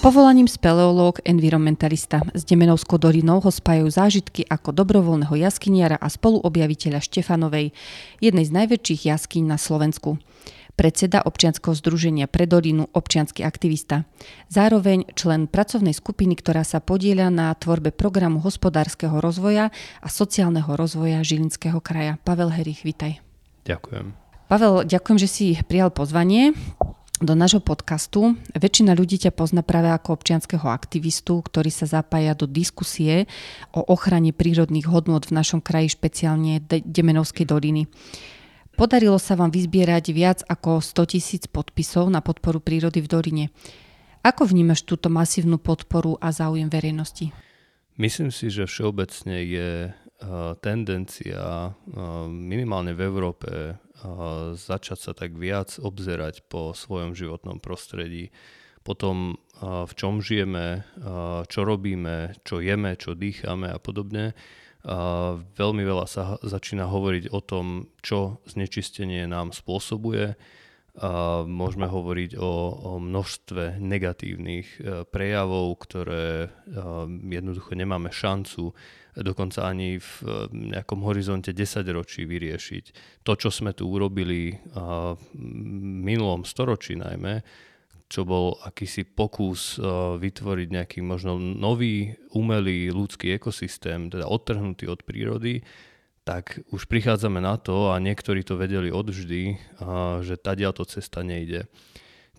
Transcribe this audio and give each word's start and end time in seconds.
Povolaním 0.00 0.48
speleológ, 0.48 1.20
environmentalista 1.28 2.24
s 2.32 2.48
Demenovskou 2.48 2.96
dolinou 2.96 3.44
ho 3.44 3.52
spájajú 3.52 3.84
zážitky 3.92 4.48
ako 4.48 4.72
dobrovoľného 4.72 5.36
jaskyniara 5.36 6.00
a 6.00 6.08
spoluobjaviteľa 6.08 7.04
Štefanovej, 7.04 7.76
jednej 8.16 8.44
z 8.48 8.52
najväčších 8.56 9.06
jaskyň 9.12 9.44
na 9.44 9.60
Slovensku. 9.60 10.16
Predseda 10.72 11.20
občianskeho 11.20 11.76
združenia 11.76 12.32
pre 12.32 12.48
dolinu, 12.48 12.88
občiansky 12.96 13.44
aktivista. 13.44 14.08
Zároveň 14.48 15.04
člen 15.12 15.44
pracovnej 15.44 15.92
skupiny, 15.92 16.32
ktorá 16.32 16.64
sa 16.64 16.80
podieľa 16.80 17.28
na 17.28 17.52
tvorbe 17.52 17.92
programu 17.92 18.40
hospodárskeho 18.40 19.20
rozvoja 19.20 19.68
a 20.00 20.08
sociálneho 20.08 20.80
rozvoja 20.80 21.20
Žilinského 21.20 21.76
kraja. 21.84 22.16
Pavel 22.24 22.48
Herich, 22.48 22.88
vitaj. 22.88 23.20
Ďakujem. 23.68 24.16
Pavel, 24.48 24.88
ďakujem, 24.88 25.18
že 25.20 25.28
si 25.28 25.46
prijal 25.68 25.92
pozvanie 25.92 26.56
do 27.20 27.36
nášho 27.36 27.60
podcastu. 27.60 28.34
Väčšina 28.56 28.96
ľudí 28.96 29.20
ťa 29.20 29.36
pozná 29.36 29.60
práve 29.60 29.92
ako 29.92 30.16
občianského 30.16 30.64
aktivistu, 30.64 31.44
ktorý 31.44 31.68
sa 31.68 31.84
zapája 31.84 32.32
do 32.32 32.48
diskusie 32.48 33.28
o 33.76 33.84
ochrane 33.84 34.32
prírodných 34.32 34.88
hodnôt 34.88 35.20
v 35.20 35.36
našom 35.36 35.60
kraji, 35.60 35.92
špeciálne 35.92 36.64
Demenovskej 36.64 37.44
doliny. 37.44 37.86
Podarilo 38.72 39.20
sa 39.20 39.36
vám 39.36 39.52
vyzbierať 39.52 40.04
viac 40.16 40.38
ako 40.48 40.80
100 40.80 41.12
tisíc 41.12 41.44
podpisov 41.44 42.08
na 42.08 42.24
podporu 42.24 42.64
prírody 42.64 43.04
v 43.04 43.10
Doline. 43.12 43.44
Ako 44.24 44.48
vnímaš 44.48 44.88
túto 44.88 45.12
masívnu 45.12 45.60
podporu 45.60 46.16
a 46.16 46.32
záujem 46.32 46.72
verejnosti? 46.72 47.28
Myslím 48.00 48.32
si, 48.32 48.48
že 48.48 48.64
všeobecne 48.64 49.36
je 49.44 49.68
tendencia 50.60 51.72
minimálne 52.28 52.92
v 52.92 53.00
Európe 53.08 53.50
začať 54.56 54.98
sa 55.00 55.12
tak 55.12 55.36
viac 55.36 55.76
obzerať 55.80 56.44
po 56.48 56.72
svojom 56.76 57.16
životnom 57.16 57.60
prostredí, 57.60 58.32
po 58.80 58.96
tom, 58.96 59.36
v 59.60 59.92
čom 59.92 60.24
žijeme, 60.24 60.88
čo 61.48 61.60
robíme, 61.68 62.40
čo 62.44 62.64
jeme, 62.64 62.96
čo 62.96 63.12
dýchame 63.12 63.68
a 63.68 63.76
podobne. 63.76 64.32
Veľmi 65.56 65.82
veľa 65.84 66.06
sa 66.08 66.40
začína 66.40 66.88
hovoriť 66.88 67.28
o 67.28 67.40
tom, 67.44 67.92
čo 68.00 68.40
znečistenie 68.48 69.28
nám 69.28 69.52
spôsobuje. 69.52 70.40
Môžeme 71.44 71.86
hovoriť 71.86 72.40
o, 72.40 72.52
o 72.72 72.92
množstve 72.96 73.76
negatívnych 73.76 74.80
prejavov, 75.12 75.76
ktoré 75.84 76.48
jednoducho 77.28 77.76
nemáme 77.76 78.08
šancu 78.08 78.72
dokonca 79.16 79.66
ani 79.66 79.98
v 79.98 80.12
eh, 80.22 80.30
nejakom 80.78 81.02
horizonte 81.02 81.50
10 81.50 81.86
ročí 81.90 82.26
vyriešiť. 82.26 82.84
To, 83.26 83.32
čo 83.34 83.50
sme 83.50 83.74
tu 83.74 83.90
urobili 83.90 84.54
v 84.54 85.20
minulom 86.06 86.46
storočí 86.46 86.96
najmä, 86.96 87.42
čo 88.10 88.26
bol 88.26 88.58
akýsi 88.62 89.06
pokus 89.06 89.78
eh, 89.78 89.86
vytvoriť 90.18 90.68
nejaký 90.70 90.98
možno 91.02 91.38
nový 91.38 92.14
umelý 92.34 92.90
ľudský 92.90 93.34
ekosystém, 93.38 94.10
teda 94.10 94.26
odtrhnutý 94.26 94.90
od 94.90 95.02
prírody, 95.02 95.62
tak 96.22 96.62
už 96.70 96.86
prichádzame 96.86 97.42
na 97.42 97.56
to 97.58 97.90
a 97.90 97.98
niektorí 97.98 98.44
to 98.44 98.54
vedeli 98.54 98.92
odvždy, 98.92 99.56
že 100.20 100.36
tadiaľto 100.36 100.84
cesta 100.84 101.24
nejde. 101.24 101.66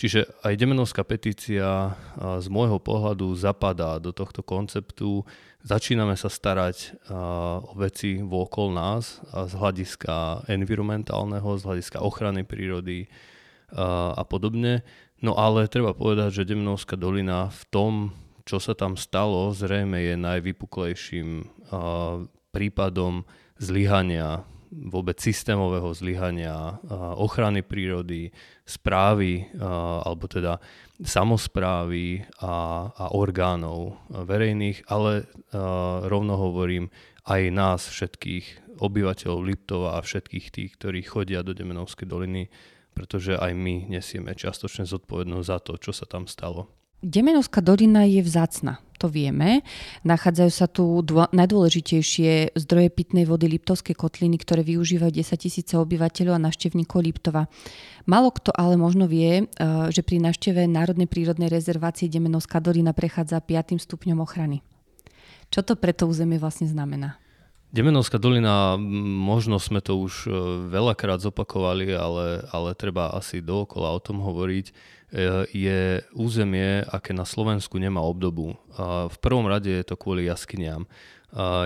Čiže 0.02 0.26
aj 0.42 0.58
Demenovská 0.58 1.06
petícia 1.06 1.94
z 2.18 2.48
môjho 2.50 2.82
pohľadu 2.82 3.38
zapadá 3.38 4.02
do 4.02 4.10
tohto 4.10 4.42
konceptu. 4.42 5.22
Začíname 5.62 6.18
sa 6.18 6.26
starať 6.26 6.98
o 7.14 7.78
veci 7.78 8.18
vôkol 8.18 8.74
nás 8.74 9.22
z 9.30 9.54
hľadiska 9.54 10.50
environmentálneho, 10.50 11.46
z 11.54 11.70
hľadiska 11.70 12.02
ochrany 12.02 12.42
prírody 12.42 13.06
a 13.78 14.26
podobne. 14.26 14.82
No 15.22 15.38
ale 15.38 15.70
treba 15.70 15.94
povedať, 15.94 16.42
že 16.42 16.50
Demenovská 16.50 16.98
dolina 16.98 17.54
v 17.54 17.64
tom, 17.70 17.94
čo 18.42 18.58
sa 18.58 18.74
tam 18.74 18.98
stalo, 18.98 19.54
zrejme 19.54 20.02
je 20.02 20.18
najvypuklejším 20.18 21.46
prípadom 22.50 23.22
zlyhania 23.62 24.50
vôbec 24.72 25.20
systémového 25.20 25.92
zlyhania, 25.92 26.80
ochrany 27.20 27.60
prírody, 27.60 28.32
správy, 28.64 29.52
alebo 29.60 30.32
teda 30.32 30.64
samozprávy 31.04 32.24
a, 32.40 32.88
a 32.96 33.06
orgánov 33.12 34.00
verejných, 34.08 34.88
ale 34.88 35.28
rovno 36.08 36.40
hovorím 36.40 36.88
aj 37.28 37.42
nás 37.52 37.82
všetkých 37.92 38.80
obyvateľov 38.82 39.40
Liptova 39.46 40.00
a 40.00 40.02
všetkých 40.02 40.48
tých, 40.50 40.72
ktorí 40.80 41.06
chodia 41.06 41.46
do 41.46 41.54
Demenovskej 41.54 42.10
doliny, 42.10 42.50
pretože 42.98 43.38
aj 43.38 43.52
my 43.54 43.92
nesieme 43.92 44.34
čiastočne 44.34 44.90
zodpovednosť 44.90 45.46
za 45.46 45.58
to, 45.62 45.78
čo 45.78 45.92
sa 45.94 46.10
tam 46.10 46.26
stalo. 46.26 46.81
Demenovská 47.02 47.66
dolina 47.66 48.06
je 48.06 48.22
vzácna, 48.22 48.78
to 49.02 49.10
vieme. 49.10 49.66
Nachádzajú 50.06 50.52
sa 50.54 50.70
tu 50.70 51.02
dvo- 51.02 51.34
najdôležitejšie 51.34 52.54
zdroje 52.54 52.94
pitnej 52.94 53.26
vody 53.26 53.50
Liptovskej 53.50 53.98
kotliny, 53.98 54.38
ktoré 54.38 54.62
využívajú 54.62 55.10
10 55.10 55.34
tisíce 55.42 55.74
obyvateľov 55.82 56.38
a 56.38 56.46
naštevníkov 56.46 57.02
Liptova. 57.02 57.50
Malo 58.06 58.30
kto 58.30 58.54
ale 58.54 58.78
možno 58.78 59.10
vie, 59.10 59.42
eh, 59.42 59.46
že 59.90 60.06
pri 60.06 60.22
našteve 60.22 60.70
Národnej 60.70 61.10
prírodnej 61.10 61.50
rezervácie 61.50 62.06
Demenovská 62.06 62.62
dolina 62.62 62.94
prechádza 62.94 63.42
5. 63.42 63.82
stupňom 63.82 64.22
ochrany. 64.22 64.62
Čo 65.50 65.66
to 65.66 65.74
pre 65.74 65.98
to 65.98 66.06
územie 66.06 66.38
vlastne 66.38 66.70
znamená? 66.70 67.18
Demenovská 67.72 68.20
dolina, 68.20 68.76
možno 69.26 69.56
sme 69.56 69.80
to 69.80 69.96
už 69.96 70.28
e, 70.28 70.30
veľakrát 70.68 71.24
zopakovali, 71.24 71.96
ale, 71.96 72.44
ale 72.52 72.76
treba 72.76 73.16
asi 73.16 73.40
dookola 73.40 73.96
o 73.96 74.04
tom 74.04 74.20
hovoriť, 74.20 74.76
je 75.52 76.00
územie, 76.16 76.88
aké 76.88 77.12
na 77.12 77.28
Slovensku 77.28 77.76
nemá 77.76 78.00
obdobu. 78.00 78.56
V 79.12 79.18
prvom 79.20 79.44
rade 79.46 79.68
je 79.68 79.84
to 79.84 80.00
kvôli 80.00 80.26
jaskyniam. 80.32 80.88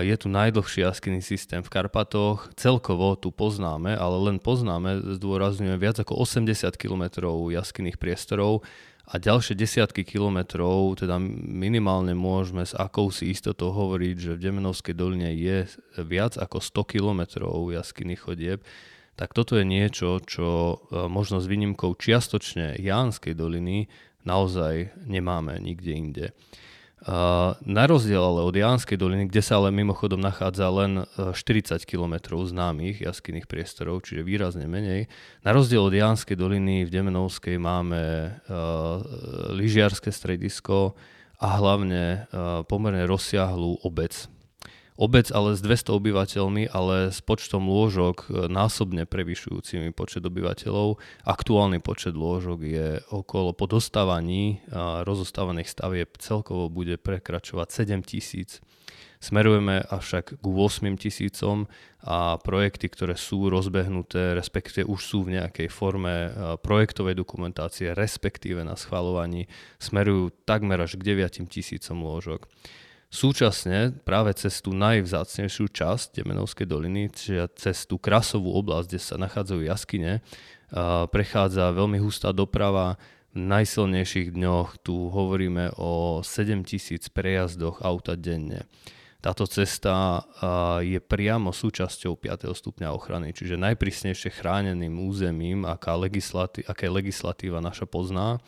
Je 0.02 0.14
tu 0.14 0.30
najdlhší 0.30 0.86
jaskyný 0.86 1.18
systém 1.18 1.58
v 1.58 1.66
Karpatoch, 1.66 2.54
celkovo 2.54 3.18
tu 3.18 3.34
poznáme, 3.34 3.98
ale 3.98 4.16
len 4.30 4.38
poznáme, 4.38 5.18
zdôrazňujem, 5.18 5.78
viac 5.78 5.98
ako 5.98 6.22
80 6.22 6.70
km 6.78 7.26
jaskyných 7.50 7.98
priestorov 7.98 8.62
a 9.06 9.18
ďalšie 9.18 9.58
desiatky 9.58 10.06
kilometrov, 10.06 10.98
teda 10.98 11.18
minimálne 11.46 12.14
môžeme 12.14 12.62
s 12.62 12.74
akousi 12.74 13.30
istotou 13.30 13.74
hovoriť, 13.74 14.14
že 14.18 14.30
v 14.34 14.42
Demenovskej 14.50 14.94
doline 14.94 15.34
je 15.34 15.66
viac 15.98 16.38
ako 16.38 16.62
100 16.62 16.94
kilometrov 16.98 17.70
jaskyných 17.70 18.22
chodieb, 18.22 18.62
tak 19.16 19.32
toto 19.32 19.56
je 19.56 19.64
niečo, 19.64 20.20
čo 20.20 20.46
e, 20.46 20.76
možno 21.08 21.40
s 21.40 21.48
výnimkou 21.48 21.96
čiastočne 21.96 22.76
Jánskej 22.76 23.32
doliny 23.32 23.88
naozaj 24.28 24.92
nemáme 25.08 25.56
nikde 25.62 25.92
inde. 25.92 26.26
Na 27.62 27.84
rozdiel 27.86 28.18
ale 28.18 28.42
od 28.42 28.56
Jánskej 28.56 28.98
doliny, 28.98 29.30
kde 29.30 29.38
sa 29.38 29.62
ale 29.62 29.70
mimochodom 29.70 30.18
nachádza 30.18 30.66
len 30.66 31.06
40 31.14 31.78
e, 31.78 31.86
km 31.86 32.18
známych 32.42 33.04
jaskyných 33.04 33.46
priestorov, 33.46 34.02
čiže 34.02 34.26
výrazne 34.26 34.66
menej, 34.66 35.06
na 35.46 35.50
rozdiel 35.54 35.86
od 35.86 35.94
Jánskej 35.94 36.34
doliny 36.34 36.82
v 36.82 36.90
Demenovskej 36.90 37.62
máme 37.62 38.34
lyžiarske 39.54 40.10
stredisko 40.10 40.98
a 41.38 41.46
hlavne 41.60 42.26
pomerne 42.66 43.06
rozsiahlú 43.06 43.86
obec, 43.86 44.26
Obec 44.96 45.28
ale 45.28 45.52
s 45.52 45.60
200 45.60 45.92
obyvateľmi, 45.92 46.72
ale 46.72 47.12
s 47.12 47.20
počtom 47.20 47.68
lôžok 47.68 48.16
e, 48.32 48.48
násobne 48.48 49.04
prevyšujúcimi 49.04 49.92
počet 49.92 50.24
obyvateľov. 50.24 50.96
Aktuálny 51.28 51.84
počet 51.84 52.16
lôžok 52.16 52.58
je 52.64 52.88
okolo 53.12 53.52
po 53.52 53.68
dostávaní 53.68 54.64
rozostávaných 55.04 55.68
stavieb 55.68 56.10
celkovo 56.16 56.72
bude 56.72 56.96
prekračovať 56.96 57.68
7 57.84 58.08
tisíc. 58.08 58.64
Smerujeme 59.16 59.80
avšak 59.80 60.40
k 60.40 60.44
8 60.44 60.96
tisícom 61.00 61.68
a 62.04 62.36
projekty, 62.36 62.92
ktoré 62.92 63.16
sú 63.16 63.48
rozbehnuté, 63.48 64.36
respektíve 64.36 64.84
už 64.84 65.00
sú 65.00 65.18
v 65.24 65.40
nejakej 65.40 65.68
forme 65.72 66.14
e, 66.28 66.30
projektovej 66.60 67.16
dokumentácie, 67.16 67.96
respektíve 67.96 68.64
na 68.64 68.76
schvalovaní, 68.76 69.48
smerujú 69.76 70.32
takmer 70.44 70.80
až 70.80 71.00
k 71.00 71.16
9 71.16 71.48
tisícom 71.48 72.00
lôžok. 72.00 72.48
Súčasne 73.06 73.96
práve 74.02 74.34
cez 74.34 74.60
tú 74.60 74.74
najvzácnejšiu 74.74 75.70
časť 75.72 76.20
Demenovskej 76.20 76.66
doliny, 76.66 77.08
čiže 77.08 77.48
cez 77.56 77.86
tú 77.86 77.96
krasovú 77.96 78.52
oblasť, 78.58 78.86
kde 78.92 79.00
sa 79.00 79.16
nachádzajú 79.16 79.62
jaskyne, 79.62 80.20
prechádza 81.14 81.70
veľmi 81.72 82.02
hustá 82.02 82.34
doprava. 82.34 82.98
V 83.36 83.40
najsilnejších 83.44 84.32
dňoch 84.32 84.80
tu 84.80 85.12
hovoríme 85.12 85.76
o 85.76 86.24
7000 86.24 87.12
prejazdoch 87.12 87.84
auta 87.84 88.16
denne. 88.16 88.64
Táto 89.20 89.46
cesta 89.48 90.22
je 90.82 91.02
priamo 91.02 91.50
súčasťou 91.50 92.14
5. 92.14 92.46
stupňa 92.52 92.94
ochrany, 92.94 93.34
čiže 93.34 93.58
najprísnejšie 93.58 94.30
chráneným 94.34 95.02
územím, 95.02 95.66
aká 95.66 95.98
legislatíva, 95.98 96.70
aká 96.70 96.86
legislatíva 96.90 97.58
naša 97.58 97.84
pozná 97.90 98.38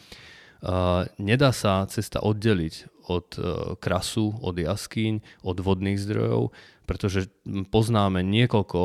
Nedá 1.19 1.50
sa 1.55 1.87
cesta 1.87 2.19
oddeliť 2.19 3.06
od 3.08 3.28
krasu, 3.78 4.37
od 4.43 4.58
jaskyň, 4.58 5.44
od 5.46 5.56
vodných 5.64 5.96
zdrojov, 5.96 6.52
pretože 6.84 7.31
poznáme 7.72 8.20
niekoľko 8.25 8.81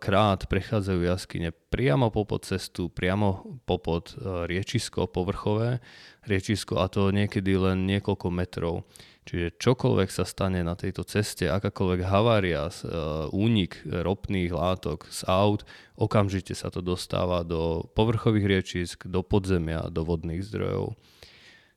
krát 0.00 0.48
prechádzajú 0.48 1.00
jaskyne 1.04 1.50
priamo 1.68 2.08
popod 2.08 2.48
cestu, 2.48 2.88
priamo 2.88 3.60
popod 3.68 4.16
riečisko 4.22 5.10
povrchové, 5.10 5.84
riečisko 6.24 6.80
a 6.80 6.88
to 6.88 7.12
niekedy 7.12 7.56
len 7.60 7.84
niekoľko 7.84 8.28
metrov. 8.32 8.88
Čiže 9.28 9.60
čokoľvek 9.60 10.08
sa 10.08 10.24
stane 10.24 10.64
na 10.64 10.72
tejto 10.72 11.04
ceste, 11.04 11.52
akákoľvek 11.52 12.00
havária, 12.00 12.72
uh, 12.72 13.28
únik 13.28 13.76
ropných 13.84 14.48
látok 14.48 15.04
z 15.12 15.28
aut, 15.28 15.68
okamžite 16.00 16.56
sa 16.56 16.72
to 16.72 16.80
dostáva 16.80 17.44
do 17.44 17.84
povrchových 17.92 18.48
riečisk, 18.48 19.04
do 19.04 19.20
podzemia, 19.20 19.92
do 19.92 20.00
vodných 20.08 20.40
zdrojov. 20.40 20.96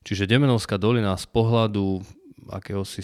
Čiže 0.08 0.32
Demenovská 0.32 0.80
dolina 0.80 1.20
z 1.20 1.28
pohľadu 1.28 2.02
akéhosi, 2.50 3.04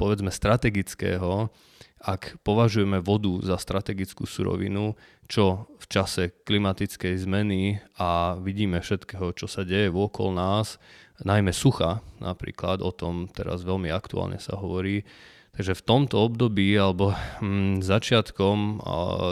povedzme, 0.00 0.32
strategického, 0.32 1.52
ak 2.00 2.40
považujeme 2.40 3.04
vodu 3.04 3.28
za 3.44 3.60
strategickú 3.60 4.24
surovinu, 4.24 4.96
čo 5.28 5.68
v 5.76 5.84
čase 5.84 6.32
klimatickej 6.48 7.14
zmeny 7.20 7.76
a 8.00 8.40
vidíme 8.40 8.80
všetkého, 8.80 9.36
čo 9.36 9.44
sa 9.44 9.68
deje 9.68 9.92
vôkol 9.92 10.32
nás, 10.32 10.80
najmä 11.20 11.52
sucha 11.52 12.00
napríklad, 12.18 12.80
o 12.80 12.88
tom 12.90 13.28
teraz 13.28 13.60
veľmi 13.62 13.92
aktuálne 13.92 14.40
sa 14.40 14.56
hovorí. 14.56 15.04
Takže 15.50 15.76
v 15.76 15.86
tomto 15.86 16.16
období 16.30 16.72
alebo 16.78 17.12
hm, 17.42 17.82
začiatkom 17.82 18.80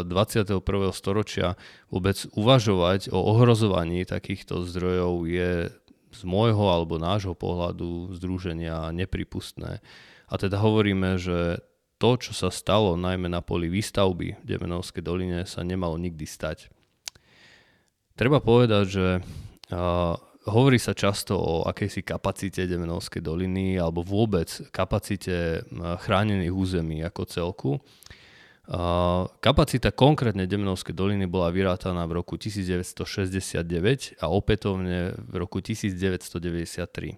21. 0.05 0.61
storočia 0.93 1.55
vôbec 1.89 2.19
uvažovať 2.35 3.15
o 3.15 3.19
ohrozovaní 3.23 4.03
takýchto 4.03 4.67
zdrojov 4.67 5.25
je 5.25 5.73
z 6.13 6.23
môjho 6.25 6.69
alebo 6.69 7.01
nášho 7.01 7.37
pohľadu 7.37 8.17
združenia 8.17 8.93
nepripustné. 8.93 9.81
A 10.29 10.35
teda 10.37 10.61
hovoríme, 10.61 11.17
že 11.17 11.61
to, 11.99 12.15
čo 12.21 12.33
sa 12.37 12.49
stalo 12.53 12.95
najmä 12.95 13.27
na 13.27 13.43
poli 13.43 13.67
výstavby 13.67 14.41
v 14.41 14.45
Demenovskej 14.45 15.03
doline, 15.03 15.43
sa 15.49 15.67
nemalo 15.67 15.99
nikdy 15.99 16.25
stať. 16.25 16.71
Treba 18.15 18.39
povedať, 18.43 18.85
že 18.87 19.07
Hovorí 20.49 20.81
sa 20.81 20.97
často 20.97 21.37
o 21.37 21.55
akejsi 21.69 22.01
kapacite 22.01 22.65
Demenovskej 22.65 23.21
doliny 23.21 23.77
alebo 23.77 24.01
vôbec 24.01 24.49
kapacite 24.73 25.61
chránených 25.77 26.55
území 26.55 27.05
ako 27.05 27.23
celku. 27.29 27.71
Kapacita 29.41 29.89
konkrétne 29.89 30.45
Demenovskej 30.45 30.93
doliny 30.93 31.25
bola 31.25 31.49
vyrátaná 31.49 32.05
v 32.05 32.21
roku 32.21 32.37
1969 32.37 33.65
a 34.21 34.29
opätovne 34.29 35.17
v 35.17 35.35
roku 35.41 35.65
1993. 35.65 37.17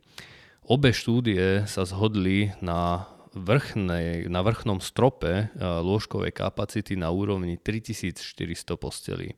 Obe 0.70 0.94
štúdie 0.94 1.66
sa 1.66 1.82
zhodli 1.82 2.54
na, 2.62 3.10
vrchnej, 3.34 4.30
na 4.30 4.46
vrchnom 4.46 4.78
strope 4.78 5.50
lôžkovej 5.58 6.30
kapacity 6.30 6.94
na 6.94 7.10
úrovni 7.10 7.58
3400 7.58 8.78
postelí. 8.78 9.34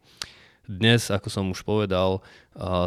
Dnes, 0.68 1.08
ako 1.08 1.32
som 1.32 1.48
už 1.48 1.64
povedal, 1.64 2.20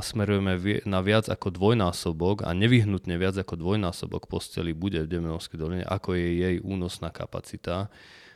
smerujeme 0.06 0.86
na 0.86 1.02
viac 1.02 1.34
ako 1.34 1.50
dvojnásobok 1.50 2.46
a 2.46 2.54
nevyhnutne 2.54 3.18
viac 3.18 3.42
ako 3.42 3.58
dvojnásobok 3.58 4.30
posteli 4.30 4.78
bude 4.78 5.02
v 5.02 5.10
Demenovskej 5.10 5.58
doline, 5.58 5.82
ako 5.82 6.14
je 6.14 6.30
jej 6.46 6.56
únosná 6.62 7.10
kapacita. 7.10 7.90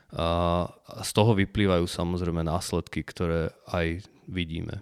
A 0.10 0.66
z 1.06 1.12
toho 1.14 1.38
vyplývajú 1.38 1.86
samozrejme 1.86 2.42
následky, 2.42 3.06
ktoré 3.06 3.54
aj 3.70 4.02
vidíme. 4.26 4.82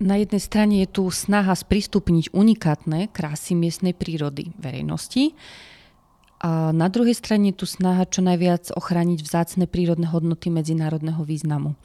Na 0.00 0.16
jednej 0.16 0.40
strane 0.40 0.74
je 0.84 0.88
tu 0.88 1.04
snaha 1.12 1.52
sprístupniť 1.52 2.32
unikátne 2.32 3.12
krásy 3.12 3.52
miestnej 3.56 3.92
prírody 3.92 4.52
verejnosti, 4.56 5.36
a 6.40 6.72
na 6.72 6.88
druhej 6.88 7.12
strane 7.12 7.52
je 7.52 7.60
tu 7.60 7.66
snaha 7.68 8.08
čo 8.08 8.24
najviac 8.24 8.72
ochrániť 8.72 9.20
vzácne 9.20 9.68
prírodné 9.68 10.08
hodnoty 10.08 10.48
medzinárodného 10.48 11.20
významu. 11.20 11.76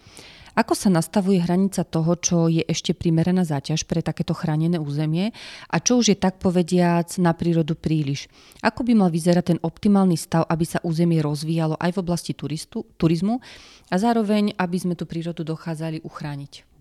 Ako 0.55 0.71
sa 0.71 0.87
nastavuje 0.87 1.43
hranica 1.43 1.83
toho, 1.83 2.15
čo 2.15 2.47
je 2.47 2.63
ešte 2.63 2.95
primeraná 2.95 3.43
záťaž 3.43 3.83
pre 3.83 3.99
takéto 3.99 4.31
chránené 4.31 4.79
územie 4.79 5.35
a 5.67 5.83
čo 5.83 5.99
už 5.99 6.15
je 6.15 6.17
tak 6.17 6.39
povediac 6.39 7.11
na 7.19 7.35
prírodu 7.35 7.75
príliš? 7.75 8.31
Ako 8.63 8.87
by 8.87 8.95
mal 8.95 9.11
vyzerať 9.11 9.51
ten 9.51 9.59
optimálny 9.59 10.15
stav, 10.15 10.47
aby 10.47 10.63
sa 10.63 10.79
územie 10.87 11.19
rozvíjalo 11.19 11.75
aj 11.75 11.91
v 11.91 12.01
oblasti 12.01 12.31
turistu, 12.31 12.87
turizmu 12.95 13.43
a 13.91 13.95
zároveň, 13.99 14.55
aby 14.55 14.77
sme 14.79 14.95
tú 14.95 15.03
prírodu 15.03 15.43
dochádzali 15.43 16.07
uchrániť? 16.07 16.75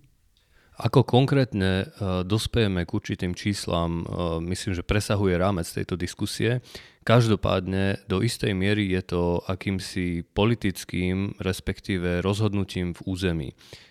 Ako 0.74 1.06
konkrétne 1.06 1.86
uh, 1.86 2.26
dospejeme 2.26 2.82
k 2.82 2.94
určitým 2.94 3.34
číslam, 3.38 4.02
uh, 4.02 4.42
myslím, 4.42 4.74
že 4.74 4.82
presahuje 4.82 5.38
rámec 5.38 5.70
tejto 5.70 5.94
diskusie. 5.94 6.62
Každopádne 7.04 8.00
do 8.08 8.24
istej 8.24 8.56
miery 8.56 8.88
je 8.88 9.02
to 9.04 9.44
akýmsi 9.44 10.24
politickým, 10.24 11.36
respektíve 11.36 12.24
rozhodnutím 12.24 12.96
v 12.96 13.04
území. 13.04 13.48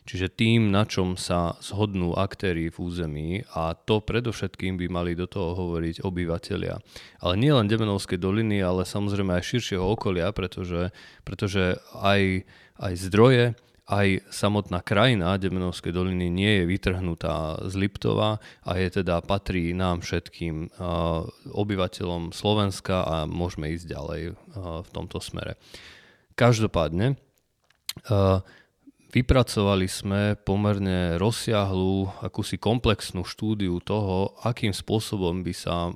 Čiže 0.09 0.33
tým, 0.33 0.73
na 0.73 0.81
čom 0.89 1.13
sa 1.13 1.53
zhodnú 1.61 2.17
aktéry 2.17 2.73
v 2.73 2.77
území 2.81 3.29
a 3.53 3.77
to 3.77 4.01
predovšetkým 4.01 4.81
by 4.81 4.89
mali 4.89 5.13
do 5.13 5.29
toho 5.29 5.53
hovoriť 5.53 6.01
obyvateľia. 6.01 6.81
Ale 7.21 7.33
nie 7.37 7.53
len 7.53 7.69
Demenovskej 7.69 8.17
doliny, 8.17 8.65
ale 8.65 8.81
samozrejme 8.81 9.37
aj 9.37 9.45
širšieho 9.45 9.85
okolia, 9.93 10.33
pretože, 10.33 10.89
pretože 11.21 11.77
aj, 11.93 12.49
aj 12.81 12.93
zdroje, 12.97 13.53
aj 13.83 14.31
samotná 14.31 14.79
krajina 14.79 15.35
Demenovskej 15.35 15.91
doliny 15.91 16.31
nie 16.31 16.61
je 16.61 16.63
vytrhnutá 16.63 17.67
z 17.67 17.75
Liptova 17.75 18.39
a 18.63 18.71
je 18.79 19.03
teda 19.03 19.19
patrí 19.19 19.75
nám 19.75 19.99
všetkým 19.99 20.71
obyvateľom 21.51 22.31
Slovenska 22.31 23.03
a 23.03 23.15
môžeme 23.27 23.75
ísť 23.75 23.85
ďalej 23.91 24.21
v 24.55 24.89
tomto 24.95 25.19
smere. 25.19 25.59
Každopádne, 26.39 27.19
Vypracovali 29.13 29.85
sme 29.85 30.33
pomerne 30.41 31.21
rozsiahlú, 31.21 32.25
akúsi 32.25 32.57
komplexnú 32.57 33.21
štúdiu 33.21 33.77
toho, 33.77 34.33
akým 34.41 34.73
spôsobom 34.73 35.45
by 35.45 35.53
sa 35.53 35.93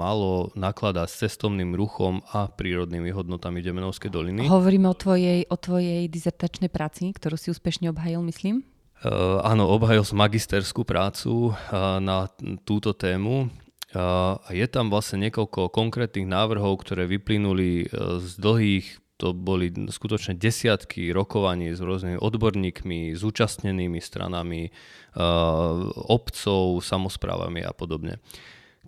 malo 0.00 0.48
nakladať 0.56 1.04
s 1.04 1.20
cestovným 1.28 1.76
ruchom 1.76 2.24
a 2.32 2.48
prírodnými 2.48 3.12
hodnotami 3.12 3.60
Demenovskej 3.60 4.08
doliny. 4.08 4.48
Hovoríme 4.48 4.88
o 4.88 4.96
tvojej, 4.96 5.44
o 5.52 5.56
tvojej 5.60 6.08
dizertačnej 6.08 6.72
práci, 6.72 7.12
ktorú 7.12 7.36
si 7.36 7.52
úspešne 7.52 7.92
obhajil, 7.92 8.24
myslím. 8.24 8.64
Uh, 9.04 9.44
áno, 9.44 9.68
obhajil 9.68 10.00
som 10.08 10.24
magisterskú 10.24 10.88
prácu 10.88 11.52
uh, 11.52 12.00
na 12.00 12.24
túto 12.64 12.96
tému. 12.96 13.52
Uh, 13.92 14.40
je 14.48 14.64
tam 14.64 14.88
vlastne 14.88 15.28
niekoľko 15.28 15.68
konkrétnych 15.68 16.24
návrhov, 16.24 16.88
ktoré 16.88 17.04
vyplynuli 17.04 17.92
z 18.16 18.30
dlhých 18.40 18.96
to 19.20 19.36
boli 19.36 19.68
skutočne 19.68 20.40
desiatky 20.40 21.12
rokovaní 21.12 21.76
s 21.76 21.84
rôznymi 21.84 22.16
odborníkmi, 22.16 23.12
zúčastnenými 23.12 24.00
stranami, 24.00 24.72
uh, 24.72 25.92
obcov, 26.08 26.80
samozprávami 26.80 27.60
a 27.60 27.76
podobne. 27.76 28.16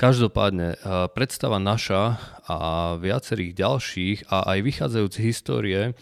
Každopádne, 0.01 0.81
uh, 0.81 1.13
predstava 1.13 1.61
naša 1.61 2.17
a 2.49 2.59
viacerých 2.97 3.53
ďalších 3.53 4.19
a 4.33 4.57
aj 4.57 4.59
vychádzajúci 4.65 5.21
histórie 5.21 5.93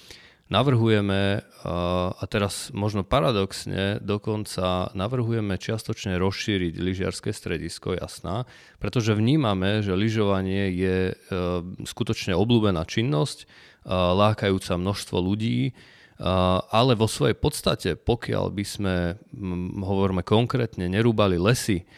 navrhujeme, 0.46 1.42
uh, 1.42 2.14
a 2.14 2.24
teraz 2.30 2.70
možno 2.70 3.02
paradoxne, 3.02 3.98
dokonca 3.98 4.94
navrhujeme 4.94 5.58
čiastočne 5.58 6.22
rozšíriť 6.22 6.78
lyžiarske 6.78 7.34
stredisko, 7.34 7.98
jasná, 7.98 8.46
pretože 8.78 9.18
vnímame, 9.18 9.82
že 9.82 9.98
lyžovanie 9.98 10.70
je 10.70 11.18
skutočne 11.82 12.38
obľúbená 12.38 12.86
činnosť, 12.86 13.50
lákajúca 13.88 14.76
množstvo 14.76 15.16
ľudí, 15.20 15.72
ale 16.68 16.92
vo 16.98 17.08
svojej 17.08 17.36
podstate, 17.38 17.96
pokiaľ 17.96 18.52
by 18.52 18.64
sme, 18.64 18.96
hovoríme 19.80 20.20
konkrétne, 20.20 20.88
nerúbali 20.88 21.40
lesy 21.40 21.88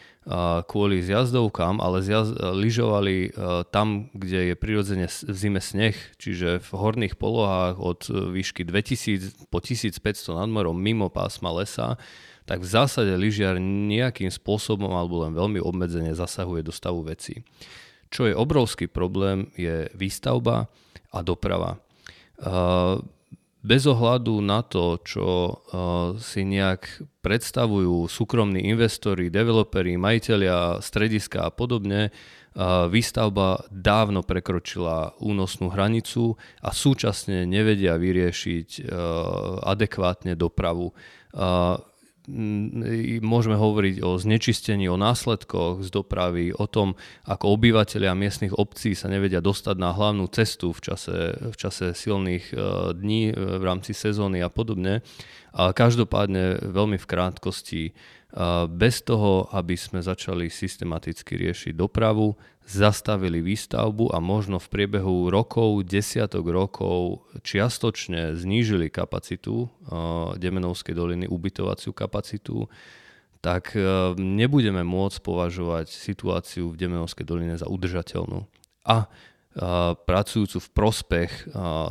kvôli 0.71 1.03
zjazdovkám, 1.03 1.83
ale 1.83 1.99
zjazd, 1.99 2.39
lyžovali 2.39 3.35
tam, 3.75 4.07
kde 4.15 4.51
je 4.51 4.55
prirodzene 4.55 5.11
v 5.11 5.35
zime 5.35 5.59
sneh, 5.59 5.99
čiže 6.15 6.63
v 6.63 6.69
horných 6.71 7.19
polohách 7.19 7.75
od 7.75 8.07
výšky 8.31 8.63
2000 8.63 9.51
po 9.51 9.59
1500 9.59 9.99
nad 10.39 10.47
morom 10.47 10.79
mimo 10.79 11.11
pásma 11.11 11.51
lesa, 11.51 11.99
tak 12.47 12.63
v 12.63 12.71
zásade 12.71 13.11
lyžiar 13.19 13.59
nejakým 13.59 14.31
spôsobom 14.31 14.95
alebo 14.95 15.27
len 15.27 15.35
veľmi 15.35 15.59
obmedzene 15.59 16.15
zasahuje 16.15 16.63
do 16.63 16.71
stavu 16.71 17.03
veci. 17.03 17.43
Čo 18.07 18.31
je 18.31 18.35
obrovský 18.35 18.87
problém, 18.87 19.51
je 19.59 19.91
výstavba 19.91 20.71
a 21.13 21.21
doprava. 21.21 21.77
Bez 23.63 23.87
ohľadu 23.87 24.43
na 24.43 24.59
to, 24.59 24.99
čo 25.07 25.61
si 26.19 26.43
nejak 26.43 27.05
predstavujú 27.23 28.11
súkromní 28.11 28.67
investori, 28.67 29.31
developeri, 29.31 29.95
majiteľia 29.95 30.83
strediska 30.83 31.47
a 31.47 31.53
podobne, 31.53 32.11
výstavba 32.91 33.63
dávno 33.71 34.21
prekročila 34.21 35.15
únosnú 35.23 35.71
hranicu 35.71 36.35
a 36.59 36.75
súčasne 36.75 37.47
nevedia 37.47 37.95
vyriešiť 37.95 38.91
adekvátne 39.63 40.35
dopravu. 40.35 40.91
Môžeme 43.19 43.59
hovoriť 43.59 43.99
o 43.99 44.15
znečistení, 44.15 44.87
o 44.87 44.95
následkoch 44.95 45.83
z 45.83 45.89
dopravy, 45.91 46.55
o 46.55 46.63
tom, 46.71 46.95
ako 47.27 47.59
obyvateľia 47.59 48.15
miestnych 48.15 48.55
obcí 48.55 48.95
sa 48.95 49.11
nevedia 49.11 49.43
dostať 49.43 49.75
na 49.75 49.91
hlavnú 49.91 50.31
cestu 50.31 50.71
v 50.71 50.79
čase, 50.79 51.35
v 51.35 51.55
čase 51.59 51.91
silných 51.91 52.45
e, 52.51 52.55
dní 52.95 53.23
e, 53.27 53.33
v 53.35 53.63
rámci 53.63 53.91
sezóny 53.91 54.39
a 54.39 54.47
podobne. 54.47 55.03
Ale 55.51 55.75
každopádne 55.75 56.63
veľmi 56.63 56.95
v 56.95 57.09
krátkosti 57.09 57.83
bez 58.69 59.05
toho, 59.05 59.45
aby 59.53 59.77
sme 59.77 60.01
začali 60.01 60.49
systematicky 60.49 61.37
riešiť 61.37 61.77
dopravu, 61.77 62.33
zastavili 62.65 63.45
výstavbu 63.45 64.09
a 64.09 64.17
možno 64.17 64.57
v 64.57 64.71
priebehu 64.73 65.29
rokov, 65.29 65.85
desiatok 65.85 66.49
rokov 66.49 67.27
čiastočne 67.45 68.33
znížili 68.33 68.89
kapacitu 68.89 69.69
Demenovskej 70.39 70.95
doliny, 70.97 71.25
ubytovaciu 71.29 71.93
kapacitu, 71.93 72.65
tak 73.43 73.75
e, 73.75 74.15
nebudeme 74.15 74.87
môcť 74.87 75.19
považovať 75.19 75.91
situáciu 75.91 76.71
v 76.71 76.79
Demenovskej 76.79 77.27
doline 77.27 77.59
za 77.59 77.67
udržateľnú. 77.67 78.47
A 78.87 79.11
pracujúcu 80.09 80.57
v 80.57 80.69
prospech 80.73 81.31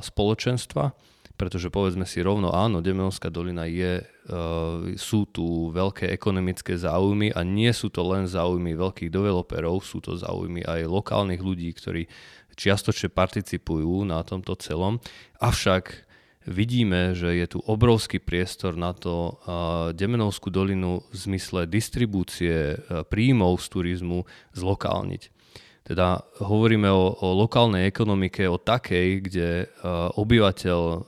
spoločenstva, 0.03 0.99
pretože 1.43 1.75
povedzme 1.75 2.07
si 2.07 2.23
rovno, 2.23 2.55
áno, 2.55 2.79
Demenovská 2.79 3.27
dolina 3.27 3.67
je, 3.67 3.99
uh, 3.99 4.95
sú 4.95 5.27
tu 5.27 5.75
veľké 5.75 6.15
ekonomické 6.15 6.79
záujmy 6.79 7.35
a 7.35 7.43
nie 7.43 7.67
sú 7.75 7.91
to 7.91 8.07
len 8.07 8.31
záujmy 8.31 8.79
veľkých 8.79 9.11
developerov, 9.11 9.83
sú 9.83 9.99
to 9.99 10.15
záujmy 10.15 10.63
aj 10.63 10.87
lokálnych 10.87 11.43
ľudí, 11.43 11.75
ktorí 11.75 12.07
čiastočne 12.55 13.11
participujú 13.11 14.07
na 14.07 14.23
tomto 14.23 14.55
celom. 14.55 15.03
Avšak 15.43 16.07
vidíme, 16.47 17.11
že 17.19 17.35
je 17.35 17.47
tu 17.51 17.59
obrovský 17.67 18.23
priestor 18.23 18.79
na 18.79 18.95
to 18.95 19.35
uh, 19.35 19.91
Demenovskú 19.91 20.47
dolinu 20.47 21.03
v 21.11 21.17
zmysle 21.27 21.67
distribúcie 21.67 22.79
uh, 22.79 23.03
príjmov 23.03 23.59
z 23.59 23.67
turizmu 23.67 24.31
zlokálniť. 24.55 25.42
Teda 25.83 26.23
hovoríme 26.39 26.87
o, 26.95 27.11
o 27.19 27.35
lokálnej 27.35 27.91
ekonomike, 27.91 28.47
o 28.47 28.55
takej, 28.55 29.09
kde 29.19 29.49
uh, 29.67 30.15
obyvateľ 30.15 30.81
uh, 30.87 31.03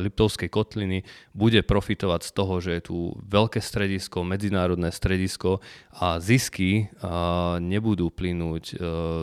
Liptovskej 0.00 0.48
kotliny 0.48 1.04
bude 1.36 1.60
profitovať 1.60 2.20
z 2.24 2.30
toho, 2.32 2.54
že 2.64 2.70
je 2.80 2.82
tu 2.88 2.96
veľké 3.28 3.60
stredisko, 3.60 4.24
medzinárodné 4.24 4.88
stredisko 4.88 5.60
a 5.92 6.16
zisky 6.16 6.88
uh, 6.88 7.60
nebudú 7.60 8.08
plynúť 8.08 8.64
uh, 8.72 8.78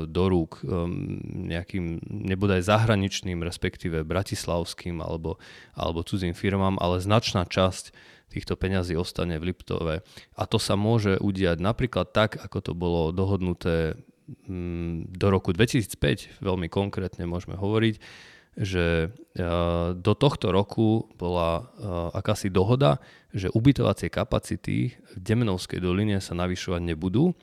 do 0.06 0.24
rúk 0.30 0.62
um, 0.62 1.26
nejakým, 1.26 1.98
nebodaj 2.06 2.62
zahraničným, 2.70 3.42
respektíve 3.42 4.06
bratislavským 4.06 5.02
alebo, 5.02 5.42
alebo 5.74 6.06
cudzím 6.06 6.38
firmám, 6.38 6.78
ale 6.78 7.02
značná 7.02 7.50
časť 7.50 8.14
týchto 8.30 8.60
peňazí 8.60 8.94
ostane 8.94 9.40
v 9.40 9.50
Liptove. 9.52 10.04
A 10.36 10.44
to 10.46 10.60
sa 10.60 10.76
môže 10.76 11.18
udiať 11.18 11.58
napríklad 11.64 12.12
tak, 12.12 12.38
ako 12.38 12.58
to 12.62 12.74
bolo 12.76 13.10
dohodnuté 13.16 13.98
do 15.08 15.28
roku 15.32 15.56
2005, 15.56 16.44
veľmi 16.44 16.68
konkrétne 16.68 17.24
môžeme 17.24 17.56
hovoriť, 17.56 17.96
že 18.58 19.14
do 19.96 20.14
tohto 20.18 20.50
roku 20.50 21.08
bola 21.16 21.70
akási 22.12 22.50
dohoda, 22.50 22.98
že 23.30 23.54
ubytovacie 23.54 24.10
kapacity 24.10 24.98
v 24.98 25.18
Demenovskej 25.22 25.78
doline 25.78 26.18
sa 26.20 26.34
navyšovať 26.34 26.82
nebudú 26.82 27.38